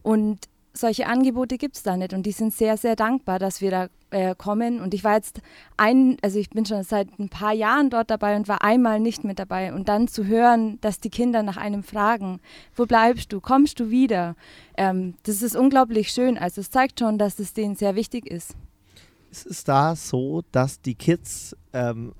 und 0.00 0.38
solche 0.72 1.06
Angebote 1.06 1.58
gibt 1.58 1.76
es 1.76 1.82
da 1.82 1.96
nicht 1.96 2.12
und 2.12 2.24
die 2.24 2.32
sind 2.32 2.52
sehr, 2.52 2.76
sehr 2.76 2.96
dankbar, 2.96 3.38
dass 3.38 3.60
wir 3.60 3.70
da 3.70 3.88
äh, 4.10 4.34
kommen. 4.34 4.80
Und 4.80 4.94
ich 4.94 5.04
war 5.04 5.14
jetzt 5.14 5.40
ein, 5.76 6.16
also 6.22 6.38
ich 6.38 6.50
bin 6.50 6.64
schon 6.64 6.82
seit 6.82 7.18
ein 7.18 7.28
paar 7.28 7.52
Jahren 7.52 7.90
dort 7.90 8.10
dabei 8.10 8.36
und 8.36 8.48
war 8.48 8.62
einmal 8.62 9.00
nicht 9.00 9.24
mit 9.24 9.38
dabei. 9.38 9.72
Und 9.72 9.88
dann 9.88 10.08
zu 10.08 10.26
hören, 10.26 10.78
dass 10.80 11.00
die 11.00 11.10
Kinder 11.10 11.42
nach 11.42 11.56
einem 11.56 11.82
fragen, 11.82 12.40
wo 12.74 12.86
bleibst 12.86 13.32
du, 13.32 13.40
kommst 13.40 13.80
du 13.80 13.90
wieder, 13.90 14.36
ähm, 14.76 15.14
das 15.24 15.42
ist 15.42 15.56
unglaublich 15.56 16.10
schön. 16.10 16.38
Also 16.38 16.60
es 16.60 16.70
zeigt 16.70 17.00
schon, 17.00 17.18
dass 17.18 17.38
es 17.38 17.52
denen 17.52 17.74
sehr 17.74 17.94
wichtig 17.94 18.26
ist. 18.26 18.54
Es 19.30 19.46
ist 19.46 19.68
da 19.68 19.96
so, 19.96 20.42
dass 20.52 20.80
die 20.80 20.94
Kids, 20.94 21.56
ähm, 21.72 22.12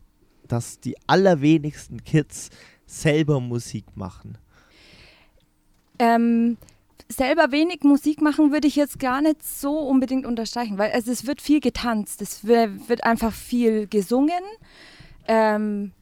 dass 0.49 0.81
die 0.81 0.97
allerwenigsten 1.07 2.03
Kids 2.05 2.49
selber 2.87 3.41
Musik 3.41 3.85
machen. 3.95 4.39
Ähm, 5.99 6.57
selber 7.13 7.53
wenig 7.53 7.83
Musik 7.83 8.21
machen 8.21 8.53
würde 8.53 8.69
ich 8.69 8.77
jetzt 8.77 8.99
gar 8.99 9.23
nicht 9.23 9.43
so 9.43 9.79
unbedingt 9.79 10.27
unterstreichen, 10.27 10.79
weil 10.79 10.93
also 10.93 11.11
es 11.11 11.27
wird 11.27 11.41
viel 11.41 11.61
getanzt, 11.61 12.23
es 12.23 12.45
wird, 12.47 13.05
einfach 13.05 13.33
viel 13.33 13.87
gesungen. 13.87 14.43
Ähm, 15.29 15.93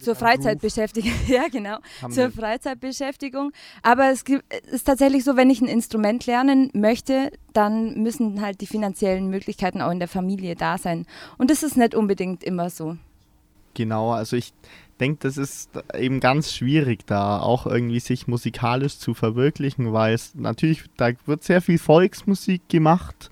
zur 0.00 0.14
Freizeitbeschäftigung, 0.14 1.12
ja 1.26 1.48
genau, 1.48 1.78
Haben 2.02 2.12
zur 2.12 2.30
Freizeitbeschäftigung. 2.30 3.52
Aber 3.82 4.10
es 4.10 4.24
ist 4.70 4.84
tatsächlich 4.84 5.24
so, 5.24 5.36
wenn 5.36 5.50
ich 5.50 5.60
ein 5.60 5.68
Instrument 5.68 6.26
lernen 6.26 6.70
möchte, 6.72 7.30
dann 7.52 8.02
müssen 8.02 8.40
halt 8.40 8.60
die 8.60 8.66
finanziellen 8.66 9.28
Möglichkeiten 9.28 9.80
auch 9.80 9.90
in 9.90 9.98
der 9.98 10.08
Familie 10.08 10.56
da 10.56 10.78
sein. 10.78 11.06
Und 11.38 11.50
das 11.50 11.62
ist 11.62 11.76
nicht 11.76 11.94
unbedingt 11.94 12.42
immer 12.42 12.70
so. 12.70 12.96
Genau, 13.74 14.10
also 14.10 14.36
ich 14.36 14.52
denke, 15.00 15.20
das 15.22 15.36
ist 15.36 15.70
eben 15.94 16.20
ganz 16.20 16.52
schwierig, 16.52 17.06
da 17.06 17.40
auch 17.40 17.66
irgendwie 17.66 18.00
sich 18.00 18.28
musikalisch 18.28 18.98
zu 18.98 19.14
verwirklichen, 19.14 19.92
weil 19.92 20.14
es 20.14 20.34
natürlich, 20.34 20.84
da 20.96 21.10
wird 21.26 21.42
sehr 21.42 21.62
viel 21.62 21.78
Volksmusik 21.78 22.68
gemacht, 22.68 23.30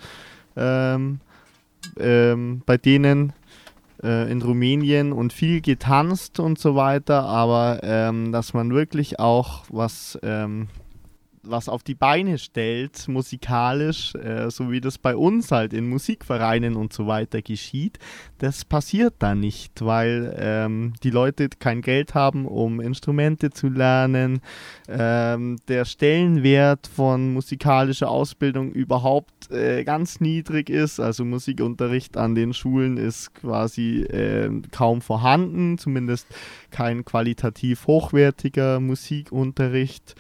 ähm, 0.57 1.21
ähm, 1.99 2.63
bei 2.67 2.77
denen 2.77 3.33
äh, 4.03 4.31
in 4.31 4.43
Rumänien 4.43 5.13
und 5.13 5.33
viel 5.33 5.61
getanzt 5.61 6.41
und 6.41 6.59
so 6.59 6.75
weiter, 6.75 7.25
aber 7.25 7.81
ähm, 7.83 8.33
dass 8.33 8.55
man 8.55 8.73
wirklich 8.73 9.19
auch 9.19 9.65
was 9.69 10.19
ähm, 10.23 10.69
was 11.51 11.69
auf 11.69 11.83
die 11.83 11.95
Beine 11.95 12.39
stellt, 12.39 13.09
musikalisch, 13.09 14.15
äh, 14.15 14.51
so 14.51 14.71
wie 14.71 14.81
das 14.81 14.99
bei 14.99 15.17
uns 15.17 15.51
halt 15.51 15.73
in 15.73 15.89
Musikvereinen 15.89 16.77
und 16.77 16.93
so 16.93 17.07
weiter 17.07 17.43
geschieht, 17.43 17.99
das 18.39 18.65
passiert 18.65 19.15
da 19.19 19.35
nicht, 19.35 19.85
weil 19.85 20.35
ähm, 20.39 20.93
die 21.03 21.11
Leute 21.11 21.49
kein 21.59 21.83
Geld 21.83 22.15
haben, 22.15 22.47
um 22.47 22.81
Instrumente 22.81 23.51
zu 23.51 23.69
lernen. 23.69 24.41
Ähm, 24.89 25.59
der 25.69 25.85
Stellenwert 25.85 26.87
von 26.87 27.33
musikalischer 27.33 28.11
Ausbildung 28.11 28.73
überhaupt 28.73 29.51
äh, 29.51 29.85
ganz 29.85 30.21
niedrig 30.21 30.71
ist. 30.71 31.01
Also 31.01 31.25
Musikunterricht 31.25 32.17
an 32.17 32.35
den 32.35 32.53
Schulen 32.53 32.97
ist 32.97 33.35
quasi 33.35 34.03
äh, 34.03 34.51
kaum 34.71 35.01
vorhanden, 35.01 35.79
zumindest 35.79 36.27
kein 36.71 37.05
qualitativ 37.05 37.87
hochwertiger 37.87 38.81
Musikunterricht. 38.81 40.15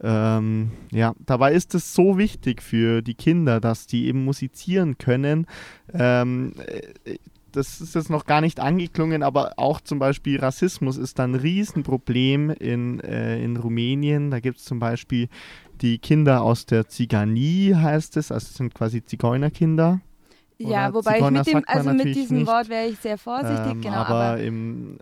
Ähm, 0.00 0.70
ja, 0.92 1.14
dabei 1.24 1.52
ist 1.52 1.74
es 1.74 1.94
so 1.94 2.18
wichtig 2.18 2.62
für 2.62 3.02
die 3.02 3.14
Kinder, 3.14 3.60
dass 3.60 3.86
die 3.86 4.06
eben 4.06 4.24
musizieren 4.24 4.96
können. 4.98 5.46
Ähm, 5.92 6.54
äh, 7.04 7.16
das 7.52 7.80
ist 7.80 7.94
jetzt 7.94 8.10
noch 8.10 8.26
gar 8.26 8.40
nicht 8.40 8.60
angeklungen, 8.60 9.22
aber 9.22 9.54
auch 9.56 9.80
zum 9.80 9.98
Beispiel 9.98 10.38
Rassismus 10.38 10.96
ist 10.96 11.18
ein 11.18 11.34
Riesenproblem 11.34 12.50
in, 12.50 13.00
äh, 13.00 13.42
in 13.42 13.56
Rumänien. 13.56 14.30
Da 14.30 14.38
gibt 14.38 14.58
es 14.58 14.64
zum 14.64 14.78
Beispiel 14.78 15.28
die 15.80 15.98
Kinder 15.98 16.42
aus 16.42 16.66
der 16.66 16.88
Ziganie, 16.88 17.74
heißt 17.74 18.16
es, 18.16 18.30
also 18.30 18.44
es 18.44 18.54
sind 18.54 18.74
quasi 18.74 19.04
Zigeunerkinder. 19.04 20.00
Ja, 20.58 20.92
wobei 20.92 21.18
ich 21.18 21.30
mit, 21.30 21.46
dem, 21.46 21.62
also 21.66 21.92
mit 21.92 22.14
diesem 22.16 22.38
nicht. 22.38 22.48
Wort 22.48 22.68
wäre 22.68 22.88
ich 22.88 22.98
sehr 22.98 23.16
vorsichtig, 23.16 23.72
ähm, 23.72 23.80
genau. 23.80 23.96
Aber, 23.96 24.14
aber 24.14 24.40
im, 24.40 24.98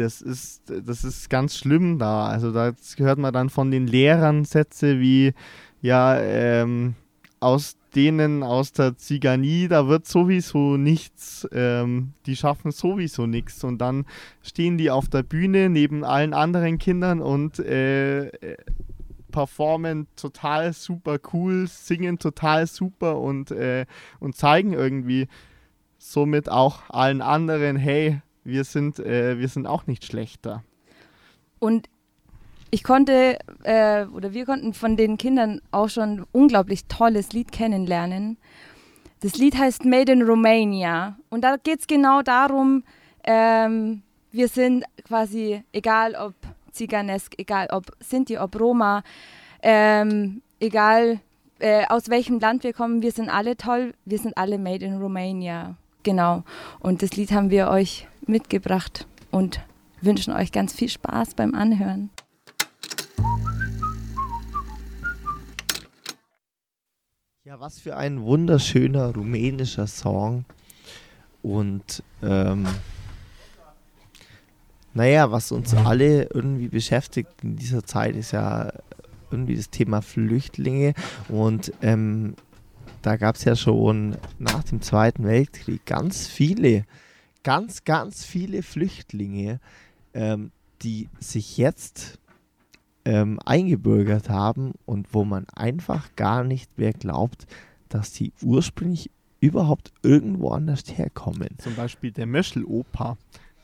das 0.00 0.22
ist, 0.22 0.62
das 0.84 1.04
ist 1.04 1.30
ganz 1.30 1.56
schlimm 1.56 1.98
da. 1.98 2.26
Also 2.26 2.52
da 2.52 2.72
hört 2.96 3.18
man 3.18 3.32
dann 3.32 3.50
von 3.50 3.70
den 3.70 3.86
Lehrern 3.86 4.44
Sätze 4.44 5.00
wie, 5.00 5.34
ja, 5.80 6.18
ähm, 6.20 6.94
aus 7.40 7.76
denen 7.94 8.42
aus 8.42 8.72
der 8.72 8.96
Ziganie, 8.96 9.66
da 9.66 9.88
wird 9.88 10.06
sowieso 10.06 10.76
nichts, 10.76 11.48
ähm, 11.52 12.12
die 12.26 12.36
schaffen 12.36 12.70
sowieso 12.70 13.26
nichts. 13.26 13.64
Und 13.64 13.78
dann 13.78 14.06
stehen 14.42 14.78
die 14.78 14.90
auf 14.90 15.08
der 15.08 15.22
Bühne 15.22 15.68
neben 15.68 16.04
allen 16.04 16.34
anderen 16.34 16.78
Kindern 16.78 17.20
und 17.20 17.58
äh, 17.58 18.30
performen 19.30 20.06
total 20.16 20.72
super 20.72 21.18
cool, 21.32 21.66
singen 21.66 22.18
total 22.18 22.66
super 22.66 23.18
und, 23.18 23.50
äh, 23.50 23.86
und 24.18 24.36
zeigen 24.36 24.72
irgendwie 24.72 25.28
somit 25.98 26.48
auch 26.48 26.82
allen 26.88 27.22
anderen, 27.22 27.76
hey, 27.76 28.22
wir 28.44 28.64
sind, 28.64 28.98
äh, 28.98 29.38
wir 29.38 29.48
sind 29.48 29.66
auch 29.66 29.86
nicht 29.86 30.04
schlechter. 30.04 30.62
Und 31.58 31.88
ich 32.70 32.84
konnte, 32.84 33.38
äh, 33.64 34.06
oder 34.06 34.32
wir 34.32 34.46
konnten 34.46 34.74
von 34.74 34.96
den 34.96 35.18
Kindern 35.18 35.60
auch 35.72 35.88
schon 35.88 36.20
ein 36.20 36.24
unglaublich 36.32 36.86
tolles 36.86 37.32
Lied 37.32 37.52
kennenlernen. 37.52 38.38
Das 39.20 39.36
Lied 39.36 39.58
heißt 39.58 39.84
Made 39.84 40.12
in 40.12 40.22
Romania. 40.22 41.18
Und 41.28 41.42
da 41.42 41.56
geht 41.56 41.80
es 41.80 41.86
genau 41.86 42.22
darum, 42.22 42.84
ähm, 43.24 44.02
wir 44.30 44.48
sind 44.48 44.84
quasi, 45.04 45.62
egal 45.72 46.14
ob 46.14 46.34
Ziganesk, 46.70 47.34
egal 47.38 47.68
ob 47.70 47.86
Sinti, 48.00 48.38
ob 48.38 48.58
Roma, 48.58 49.02
ähm, 49.62 50.40
egal 50.60 51.20
äh, 51.58 51.84
aus 51.88 52.08
welchem 52.08 52.38
Land 52.38 52.64
wir 52.64 52.72
kommen, 52.72 53.02
wir 53.02 53.12
sind 53.12 53.28
alle 53.28 53.56
toll, 53.56 53.92
wir 54.04 54.18
sind 54.18 54.38
alle 54.38 54.58
made 54.58 54.84
in 54.84 54.96
Romania. 54.96 55.76
Genau. 56.02 56.44
Und 56.80 57.02
das 57.02 57.12
Lied 57.12 57.32
haben 57.32 57.50
wir 57.50 57.68
euch 57.68 58.06
mitgebracht 58.26 59.06
und 59.30 59.60
wünschen 60.00 60.32
euch 60.32 60.52
ganz 60.52 60.72
viel 60.72 60.88
Spaß 60.88 61.34
beim 61.34 61.54
Anhören. 61.54 62.10
Ja, 67.44 67.58
was 67.58 67.80
für 67.80 67.96
ein 67.96 68.22
wunderschöner 68.22 69.14
rumänischer 69.14 69.86
Song. 69.86 70.44
Und 71.42 72.02
ähm, 72.22 72.66
naja, 74.94 75.30
was 75.30 75.50
uns 75.52 75.74
alle 75.74 76.24
irgendwie 76.32 76.68
beschäftigt 76.68 77.30
in 77.42 77.56
dieser 77.56 77.84
Zeit, 77.84 78.14
ist 78.14 78.32
ja 78.32 78.72
irgendwie 79.30 79.56
das 79.56 79.70
Thema 79.70 80.02
Flüchtlinge. 80.02 80.94
Und 81.28 81.72
ähm, 81.82 82.34
da 83.02 83.16
gab 83.16 83.36
es 83.36 83.44
ja 83.44 83.56
schon 83.56 84.16
nach 84.38 84.64
dem 84.64 84.82
Zweiten 84.82 85.24
Weltkrieg 85.24 85.84
ganz 85.86 86.26
viele 86.26 86.84
ganz, 87.42 87.84
ganz 87.84 88.24
viele 88.24 88.62
Flüchtlinge, 88.62 89.60
ähm, 90.14 90.50
die 90.82 91.08
sich 91.18 91.56
jetzt 91.56 92.18
ähm, 93.04 93.38
eingebürgert 93.44 94.28
haben 94.28 94.72
und 94.86 95.12
wo 95.12 95.24
man 95.24 95.46
einfach 95.54 96.14
gar 96.16 96.44
nicht 96.44 96.78
mehr 96.78 96.92
glaubt, 96.92 97.46
dass 97.88 98.12
die 98.12 98.32
ursprünglich 98.42 99.10
überhaupt 99.40 99.92
irgendwo 100.02 100.50
anders 100.50 100.84
herkommen. 100.96 101.48
Zum 101.58 101.74
Beispiel 101.74 102.12
der 102.12 102.26
Möschel-Opa, 102.26 103.16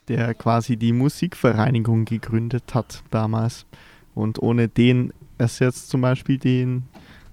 der 0.09 0.35
quasi 0.35 0.77
die 0.77 0.93
Musikvereinigung 0.93 2.07
gegründet 2.07 2.75
hat 2.75 3.03
damals. 3.11 3.67
Und 4.15 4.41
ohne 4.41 4.69
den 4.69 5.13
es 5.37 5.59
jetzt 5.59 5.91
zum 5.91 6.01
Beispiel 6.01 6.39
den 6.39 6.85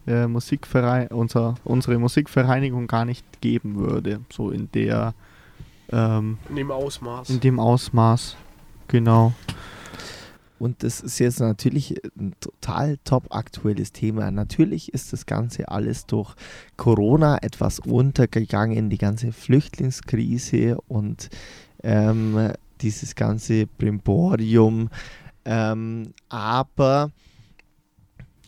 äh, 0.08 0.28
Musikverein, 0.28 1.08
unser, 1.08 1.56
unsere 1.64 1.98
Musikvereinigung 1.98 2.88
gar 2.88 3.06
nicht 3.06 3.26
geben 3.42 3.76
würde. 3.76 4.22
So 4.32 4.52
in 4.52 4.72
der 4.72 5.14
ähm, 5.92 6.38
in 6.50 6.56
dem 6.56 6.72
Ausmaß. 6.72 7.30
In 7.30 7.40
dem 7.40 7.60
Ausmaß, 7.60 8.36
genau. 8.88 9.34
Und 10.60 10.82
das 10.82 11.02
ist 11.02 11.20
jetzt 11.20 11.42
natürlich 11.42 12.00
ein 12.18 12.34
total 12.40 12.98
top 13.04 13.36
aktuelles 13.36 13.92
Thema. 13.92 14.32
Natürlich 14.32 14.94
ist 14.94 15.12
das 15.12 15.26
Ganze 15.26 15.68
alles 15.68 16.06
durch 16.06 16.36
Corona 16.78 17.38
etwas 17.42 17.80
untergegangen, 17.80 18.90
die 18.90 18.98
ganze 18.98 19.34
Flüchtlingskrise 19.34 20.78
und 20.88 21.30
ähm, 21.84 22.54
dieses 22.80 23.16
ganze 23.16 23.68
Brimborium. 23.68 24.90
Ähm, 25.44 26.14
aber 26.30 27.12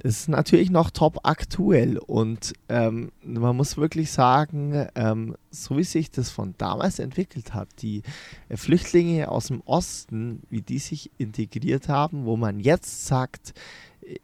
ist 0.04 0.28
natürlich 0.28 0.70
noch 0.70 0.92
top 0.92 1.20
aktuell 1.24 1.98
und 1.98 2.54
ähm, 2.68 3.12
man 3.24 3.56
muss 3.56 3.78
wirklich 3.78 4.12
sagen, 4.12 4.88
ähm, 4.96 5.36
so 5.52 5.78
wie 5.78 5.84
sich 5.84 6.12
das 6.12 6.30
von 6.30 6.54
damals 6.58 7.00
entwickelt 7.00 7.54
hat, 7.54 7.70
die 7.82 8.02
äh, 8.50 8.58
Flüchtlinge 8.58 9.30
aus 9.30 9.48
dem 9.48 9.62
Osten, 9.62 10.44
wie 10.50 10.62
die 10.62 10.80
sich 10.80 11.12
integriert 11.18 11.88
haben, 11.88 12.26
wo 12.26 12.36
man 12.36 12.60
jetzt 12.60 13.06
sagt, 13.08 13.54
äh, 14.02 14.20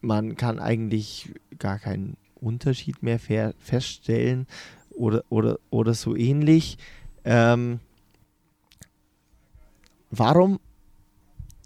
man 0.00 0.36
kann 0.36 0.60
eigentlich 0.60 1.32
gar 1.58 1.78
keinen 1.78 2.16
Unterschied 2.36 3.02
mehr 3.02 3.18
feststellen 3.18 4.46
oder, 4.90 5.24
oder, 5.28 5.58
oder 5.70 5.94
so 5.94 6.14
ähnlich. 6.14 6.78
Ähm, 7.24 7.80
warum, 10.10 10.60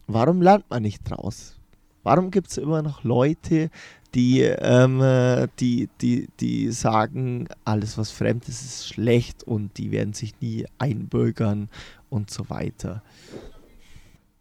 warum 0.06 0.40
lernt 0.40 0.70
man 0.70 0.82
nicht 0.82 1.02
draus? 1.02 1.59
Warum 2.02 2.30
gibt 2.30 2.50
es 2.50 2.58
immer 2.58 2.82
noch 2.82 3.04
Leute, 3.04 3.70
die, 4.14 4.40
ähm, 4.40 5.00
äh, 5.00 5.48
die, 5.58 5.88
die, 6.00 6.28
die 6.40 6.72
sagen, 6.72 7.48
alles 7.64 7.98
was 7.98 8.10
fremd 8.10 8.48
ist, 8.48 8.62
ist 8.62 8.88
schlecht 8.88 9.44
und 9.44 9.78
die 9.78 9.92
werden 9.92 10.14
sich 10.14 10.34
nie 10.40 10.66
einbürgern 10.78 11.68
und 12.08 12.30
so 12.30 12.48
weiter? 12.50 13.02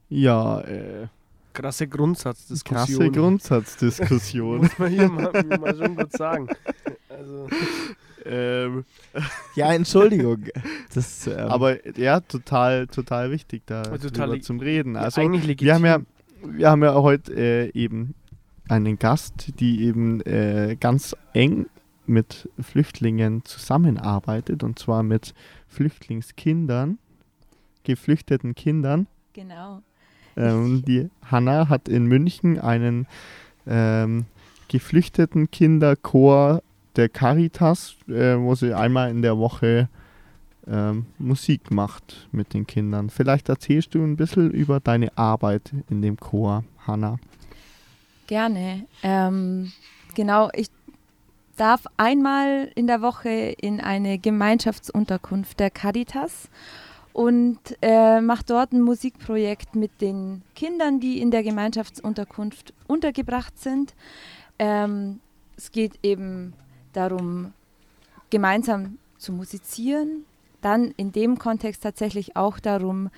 Ja, 0.09 0.61
äh, 0.61 1.07
krasse 1.53 1.87
Grundsatzdiskussion. 1.87 2.99
Krasse 2.99 3.11
Grundsatzdiskussion. 3.11 4.57
Muss 4.61 4.79
man 4.79 4.89
hier 4.89 5.09
mal, 5.09 5.31
mal 5.59 5.75
schon 5.75 5.95
kurz 5.95 6.17
sagen. 6.17 6.47
Also. 7.09 7.47
Ähm. 8.25 8.85
Ja, 9.55 9.73
Entschuldigung. 9.73 10.45
Das, 10.93 11.27
ähm, 11.27 11.37
Aber 11.37 11.97
ja, 11.97 12.19
total, 12.21 12.87
total 12.87 13.31
wichtig 13.31 13.63
da 13.65 13.83
total 13.83 14.41
zum 14.41 14.59
Reden. 14.59 14.95
Also 14.95 15.21
eigentlich 15.21 15.61
wir 15.61 15.73
haben 15.73 15.85
ja 15.85 15.99
wir 16.43 16.69
haben 16.69 16.83
ja 16.83 16.93
heute 16.95 17.33
äh, 17.33 17.71
eben 17.73 18.15
einen 18.67 18.99
Gast, 18.99 19.59
die 19.59 19.83
eben 19.83 20.21
äh, 20.21 20.77
ganz 20.79 21.15
eng 21.33 21.67
mit 22.05 22.49
Flüchtlingen 22.59 23.45
zusammenarbeitet 23.45 24.63
und 24.63 24.79
zwar 24.79 25.03
mit 25.03 25.33
Flüchtlingskindern, 25.67 26.97
geflüchteten 27.83 28.55
Kindern. 28.55 29.07
Genau. 29.33 29.81
Ähm, 30.35 30.83
die 30.85 31.09
Hanna 31.25 31.69
hat 31.69 31.87
in 31.87 32.05
München 32.05 32.59
einen 32.59 33.07
ähm, 33.67 34.25
geflüchteten 34.67 35.51
Kinderchor 35.51 36.61
der 36.95 37.09
Caritas, 37.09 37.95
äh, 38.07 38.37
wo 38.37 38.55
sie 38.55 38.73
einmal 38.73 39.11
in 39.11 39.21
der 39.21 39.37
Woche 39.37 39.89
ähm, 40.69 41.05
Musik 41.17 41.71
macht 41.71 42.27
mit 42.31 42.53
den 42.53 42.67
Kindern. 42.67 43.09
Vielleicht 43.09 43.49
erzählst 43.49 43.95
du 43.95 44.03
ein 44.03 44.15
bisschen 44.15 44.51
über 44.51 44.79
deine 44.79 45.17
Arbeit 45.17 45.71
in 45.89 46.01
dem 46.01 46.17
Chor, 46.17 46.63
Hanna. 46.85 47.17
Gerne. 48.27 48.85
Ähm, 49.01 49.71
genau, 50.15 50.49
ich 50.53 50.67
darf 51.57 51.83
einmal 51.97 52.71
in 52.75 52.87
der 52.87 53.01
Woche 53.01 53.29
in 53.29 53.81
eine 53.81 54.17
Gemeinschaftsunterkunft 54.17 55.59
der 55.59 55.69
Caritas 55.69 56.49
und 57.11 57.59
äh, 57.81 58.21
mache 58.21 58.43
dort 58.45 58.71
ein 58.71 58.81
Musikprojekt 58.81 59.75
mit 59.75 59.99
den 59.99 60.43
Kindern, 60.55 60.99
die 60.99 61.19
in 61.19 61.31
der 61.31 61.43
Gemeinschaftsunterkunft 61.43 62.73
untergebracht 62.87 63.57
sind. 63.59 63.93
Ähm, 64.57 65.19
es 65.57 65.71
geht 65.71 65.99
eben 66.03 66.53
darum, 66.93 67.53
gemeinsam 68.29 68.97
zu 69.17 69.33
musizieren. 69.33 70.25
Dann 70.61 70.91
in 70.97 71.11
dem 71.11 71.37
Kontext 71.37 71.83
tatsächlich 71.83 72.35
auch 72.35 72.59
darum, 72.59 73.09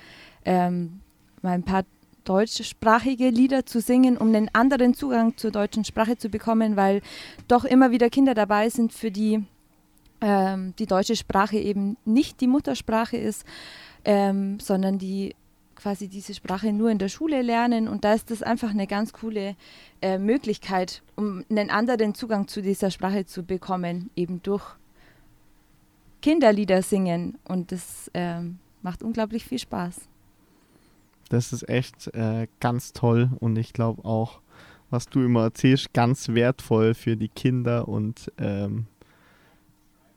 ähm, 0.44 1.00
mal 1.42 1.52
ein 1.52 1.64
paar 1.64 1.84
deutschsprachige 2.24 3.30
Lieder 3.30 3.66
zu 3.66 3.80
singen, 3.80 4.16
um 4.16 4.28
einen 4.28 4.48
anderen 4.52 4.94
Zugang 4.94 5.36
zur 5.36 5.50
deutschen 5.50 5.84
Sprache 5.84 6.16
zu 6.16 6.28
bekommen, 6.28 6.76
weil 6.76 7.02
doch 7.48 7.64
immer 7.64 7.90
wieder 7.90 8.10
Kinder 8.10 8.34
dabei 8.34 8.68
sind, 8.68 8.92
für 8.92 9.10
die 9.10 9.44
ähm, 10.20 10.74
die 10.78 10.86
deutsche 10.86 11.16
Sprache 11.16 11.58
eben 11.58 11.96
nicht 12.04 12.40
die 12.40 12.46
Muttersprache 12.46 13.16
ist, 13.16 13.44
ähm, 14.04 14.60
sondern 14.60 14.98
die 14.98 15.34
quasi 15.74 16.06
diese 16.06 16.32
Sprache 16.32 16.72
nur 16.72 16.90
in 16.90 16.98
der 16.98 17.08
Schule 17.08 17.42
lernen. 17.42 17.88
Und 17.88 18.04
da 18.04 18.14
ist 18.14 18.30
das 18.30 18.42
einfach 18.42 18.70
eine 18.70 18.86
ganz 18.86 19.12
coole 19.12 19.56
äh, 20.00 20.18
Möglichkeit, 20.18 21.02
um 21.16 21.44
einen 21.50 21.70
anderen 21.70 22.14
Zugang 22.14 22.46
zu 22.46 22.62
dieser 22.62 22.92
Sprache 22.92 23.26
zu 23.26 23.42
bekommen, 23.42 24.10
eben 24.14 24.40
durch 24.42 24.76
Kinderlieder 26.22 26.82
singen. 26.82 27.36
Und 27.44 27.72
das 27.72 28.10
ähm, 28.14 28.58
macht 28.80 29.02
unglaublich 29.02 29.44
viel 29.44 29.58
Spaß. 29.58 30.08
Das 31.28 31.52
ist 31.52 31.68
echt 31.68 32.08
äh, 32.14 32.46
ganz 32.60 32.92
toll 32.92 33.30
und 33.40 33.56
ich 33.56 33.72
glaube 33.72 34.04
auch, 34.04 34.40
was 34.90 35.06
du 35.06 35.24
immer 35.24 35.44
erzählst, 35.44 35.94
ganz 35.94 36.28
wertvoll 36.28 36.92
für 36.92 37.16
die 37.16 37.28
Kinder 37.28 37.88
und 37.88 38.30
ähm, 38.38 38.86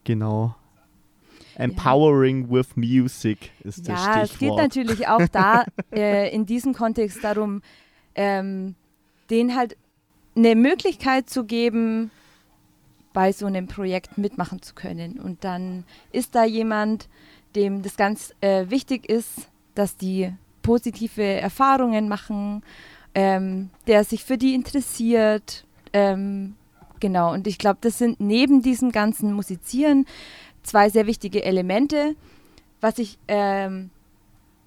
genau. 0.03 0.55
Empowering 1.55 2.47
ja. 2.47 2.51
with 2.51 2.75
Music 2.75 3.51
ist 3.63 3.87
das 3.87 4.05
ja, 4.05 4.25
Stichwort. 4.25 4.29
es 4.29 4.39
geht 4.39 4.55
natürlich 4.55 5.07
auch 5.07 5.25
da 5.31 5.63
äh, 5.93 6.35
in 6.35 6.45
diesem 6.45 6.73
Kontext 6.73 7.23
darum, 7.23 7.61
ähm, 8.13 8.75
denen 9.29 9.55
halt 9.55 9.77
eine 10.35 10.55
Möglichkeit 10.55 11.29
zu 11.29 11.45
geben, 11.45 12.11
bei 13.15 13.31
so 13.31 13.45
einem 13.45 13.67
Projekt 13.67 14.19
mitmachen 14.19 14.61
zu 14.61 14.75
können. 14.75 15.19
Und 15.19 15.43
dann 15.45 15.85
ist 16.11 16.35
da 16.35 16.43
jemand, 16.43 17.07
dem 17.55 17.81
das 17.81 17.95
ganz 17.95 18.35
äh, 18.41 18.69
wichtig 18.69 19.09
ist, 19.09 19.47
dass 19.73 19.95
die 19.95 20.31
positive 20.61 21.23
Erfahrungen 21.23 22.09
machen, 22.09 22.61
ähm, 23.15 23.69
der 23.87 24.03
sich 24.03 24.25
für 24.25 24.37
die 24.37 24.53
interessiert. 24.53 25.65
Ähm, 25.93 26.55
genau, 26.99 27.31
und 27.31 27.47
ich 27.47 27.57
glaube, 27.57 27.77
das 27.79 27.97
sind 27.97 28.19
neben 28.19 28.61
diesem 28.61 28.91
ganzen 28.91 29.31
Musizieren 29.31 30.05
zwei 30.63 30.89
sehr 30.89 31.07
wichtige 31.07 31.43
Elemente. 31.45 32.15
Was 32.81 32.99
ich 32.99 33.17
ähm, 33.29 33.91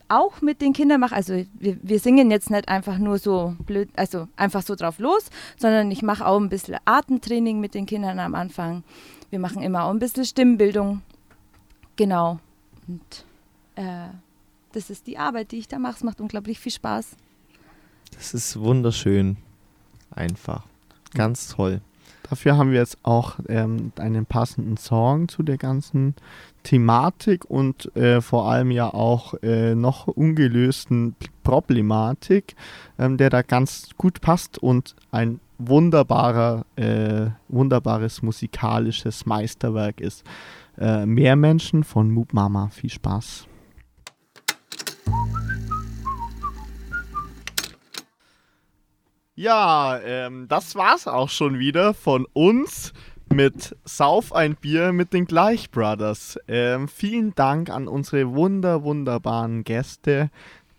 auch 0.08 0.40
mit 0.40 0.60
den 0.60 0.72
Kindern 0.72 1.00
mache, 1.00 1.14
also 1.14 1.44
wir, 1.54 1.78
wir, 1.82 2.00
singen 2.00 2.30
jetzt 2.30 2.50
nicht 2.50 2.68
einfach 2.68 2.98
nur 2.98 3.18
so 3.18 3.54
blöd, 3.66 3.90
also 3.96 4.28
einfach 4.36 4.62
so 4.62 4.74
drauf 4.74 4.98
los, 4.98 5.30
sondern 5.58 5.90
ich 5.90 6.02
mache 6.02 6.26
auch 6.26 6.38
ein 6.38 6.48
bisschen 6.48 6.76
Atemtraining 6.84 7.60
mit 7.60 7.74
den 7.74 7.86
Kindern 7.86 8.18
am 8.18 8.34
Anfang. 8.34 8.84
Wir 9.30 9.38
machen 9.38 9.62
immer 9.62 9.84
auch 9.84 9.90
ein 9.90 9.98
bisschen 9.98 10.24
Stimmbildung. 10.24 11.02
Genau. 11.96 12.38
Und 12.86 13.24
äh, 13.74 14.08
das 14.72 14.90
ist 14.90 15.06
die 15.06 15.18
Arbeit, 15.18 15.52
die 15.52 15.58
ich 15.58 15.68
da 15.68 15.78
mache. 15.78 15.96
Es 15.96 16.04
macht 16.04 16.20
unglaublich 16.20 16.58
viel 16.58 16.72
Spaß. 16.72 17.16
Das 18.12 18.34
ist 18.34 18.58
wunderschön. 18.58 19.36
Einfach. 20.10 20.64
Ganz 21.14 21.48
toll. 21.48 21.80
Dafür 22.30 22.56
haben 22.56 22.72
wir 22.72 22.80
jetzt 22.80 22.98
auch 23.02 23.38
ähm, 23.48 23.92
einen 23.98 24.26
passenden 24.26 24.76
Song 24.76 25.28
zu 25.28 25.42
der 25.42 25.56
ganzen 25.56 26.14
Thematik 26.62 27.46
und 27.46 27.94
äh, 27.96 28.20
vor 28.20 28.50
allem 28.50 28.70
ja 28.70 28.92
auch 28.92 29.34
äh, 29.42 29.74
noch 29.74 30.06
ungelösten 30.08 31.16
Problematik, 31.42 32.54
ähm, 32.98 33.16
der 33.16 33.30
da 33.30 33.42
ganz 33.42 33.90
gut 33.96 34.20
passt 34.20 34.58
und 34.58 34.94
ein 35.10 35.40
wunderbarer, 35.58 36.66
äh, 36.76 37.30
wunderbares 37.48 38.22
musikalisches 38.22 39.24
Meisterwerk 39.24 40.00
ist. 40.00 40.24
Äh, 40.78 41.06
Mehr 41.06 41.36
Menschen 41.36 41.82
von 41.82 42.10
Moop 42.10 42.32
Mama. 42.32 42.68
Viel 42.68 42.90
Spaß. 42.90 43.46
Ja, 49.38 50.00
ähm, 50.00 50.48
das 50.48 50.74
war's 50.74 51.06
auch 51.06 51.28
schon 51.28 51.60
wieder 51.60 51.94
von 51.94 52.26
uns 52.32 52.92
mit 53.32 53.76
Sauf 53.84 54.32
ein 54.32 54.56
Bier 54.56 54.92
mit 54.92 55.12
den 55.12 55.26
Gleich 55.26 55.70
Brothers. 55.70 56.40
Ähm, 56.48 56.88
vielen 56.88 57.36
Dank 57.36 57.70
an 57.70 57.86
unsere 57.86 58.34
wunder, 58.34 58.82
wunderbaren 58.82 59.62
Gäste. 59.62 60.30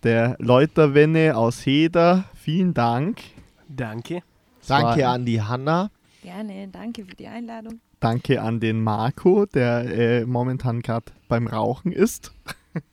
Der 0.02 0.36
Läuterwenne 0.40 1.38
aus 1.38 1.64
Heder, 1.64 2.26
vielen 2.34 2.74
Dank. 2.74 3.22
Danke. 3.66 4.22
Danke 4.68 5.08
an 5.08 5.24
die 5.24 5.40
Hanna. 5.40 5.90
Gerne, 6.22 6.68
danke 6.68 7.06
für 7.06 7.16
die 7.16 7.28
Einladung. 7.28 7.80
Danke 7.98 8.42
an 8.42 8.60
den 8.60 8.82
Marco, 8.82 9.46
der 9.46 9.86
äh, 9.86 10.26
momentan 10.26 10.82
gerade 10.82 11.06
beim 11.28 11.46
Rauchen 11.46 11.92
ist. 11.92 12.34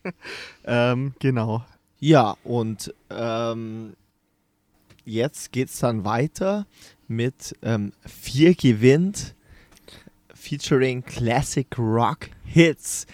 ähm, 0.64 1.14
genau. 1.20 1.66
Ja, 2.00 2.38
und 2.46 2.94
ähm, 3.10 3.98
jetzt 5.08 5.52
geht 5.52 5.70
es 5.70 5.80
dann 5.80 6.04
weiter 6.04 6.68
mit 7.08 7.56
ähm, 7.64 7.94
Vier 8.06 8.54
gewinnt, 8.54 9.36
featuring 10.34 11.04
Classic 11.04 11.68
Rock 11.78 12.30
Hits 12.44 13.08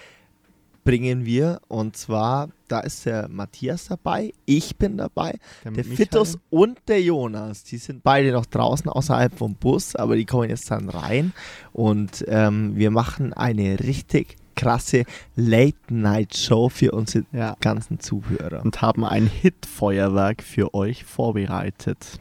bringen 0.84 1.26
wir. 1.26 1.62
Und 1.68 1.96
zwar, 1.96 2.50
da 2.68 2.80
ist 2.82 3.06
der 3.06 3.30
Matthias 3.30 3.86
dabei, 3.86 4.34
ich 4.46 4.76
bin 4.76 4.98
dabei, 4.98 5.38
der, 5.64 5.72
der 5.72 5.86
Fitus 5.86 6.38
und 6.50 6.80
der 6.88 7.02
Jonas. 7.02 7.64
Die 7.64 7.78
sind 7.78 8.04
beide 8.04 8.32
noch 8.32 8.46
draußen 8.46 8.90
außerhalb 8.90 9.38
vom 9.38 9.56
Bus, 9.56 9.96
aber 9.96 10.16
die 10.16 10.26
kommen 10.26 10.50
jetzt 10.50 10.70
dann 10.72 10.90
rein. 10.90 11.32
Und 11.72 12.26
ähm, 12.28 12.76
wir 12.76 12.92
machen 12.92 13.34
eine 13.34 13.80
richtig 13.80 14.36
krasse 14.56 15.06
Late-Night-Show 15.36 16.70
für 16.70 16.92
unsere 16.92 17.26
ja. 17.32 17.56
ganzen 17.60 18.00
Zuhörer. 18.00 18.64
Und 18.64 18.82
haben 18.82 19.06
ein 19.06 19.28
Hit-Feuerwerk 19.28 20.44
für 20.44 20.74
euch 20.74 21.04
vorbereitet. 21.06 22.20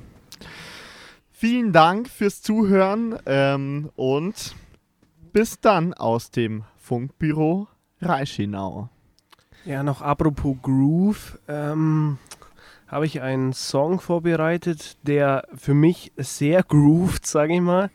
Vielen 1.31 1.73
Dank 1.73 2.09
fürs 2.09 2.41
Zuhören 2.41 3.17
ähm, 3.27 3.91
und 3.97 4.55
bis 5.33 5.61
dann 5.61 5.93
aus 5.95 6.31
dem 6.31 6.65
Funkbüro 6.77 7.69
Reichenau. 8.01 8.89
Ja, 9.65 9.83
noch 9.83 10.03
apropos 10.03 10.57
Groove, 10.63 11.39
ähm, 11.49 12.19
habe 12.89 13.07
ich 13.07 13.23
einen 13.23 13.53
Song 13.53 14.01
vorbereitet, 14.01 14.99
der 15.07 15.47
für 15.55 15.73
mich 15.73 16.13
sehr 16.17 16.63
groovt, 16.63 17.27
sage 17.27 17.55
ich 17.55 17.61
mal. 17.61 17.91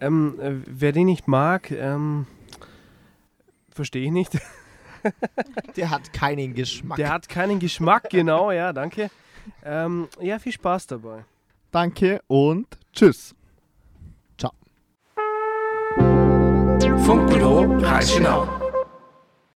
Ähm, 0.00 0.38
äh, 0.40 0.52
wer 0.66 0.92
den 0.92 1.06
nicht 1.06 1.26
mag, 1.26 1.70
ähm, 1.70 2.26
Verstehe 3.76 4.06
ich 4.06 4.10
nicht. 4.10 4.32
Der 5.76 5.90
hat 5.90 6.14
keinen 6.14 6.54
Geschmack. 6.54 6.96
Der 6.96 7.10
hat 7.10 7.28
keinen 7.28 7.58
Geschmack, 7.58 8.08
genau, 8.10 8.50
ja, 8.50 8.72
danke. 8.72 9.10
Ähm, 9.62 10.08
ja, 10.18 10.38
viel 10.38 10.52
Spaß 10.52 10.86
dabei. 10.86 11.24
Danke 11.70 12.22
und 12.26 12.66
tschüss. 12.92 13.34
Ciao. 14.38 14.52
Funkbüro 17.04 17.76
Reichenau. 17.78 18.65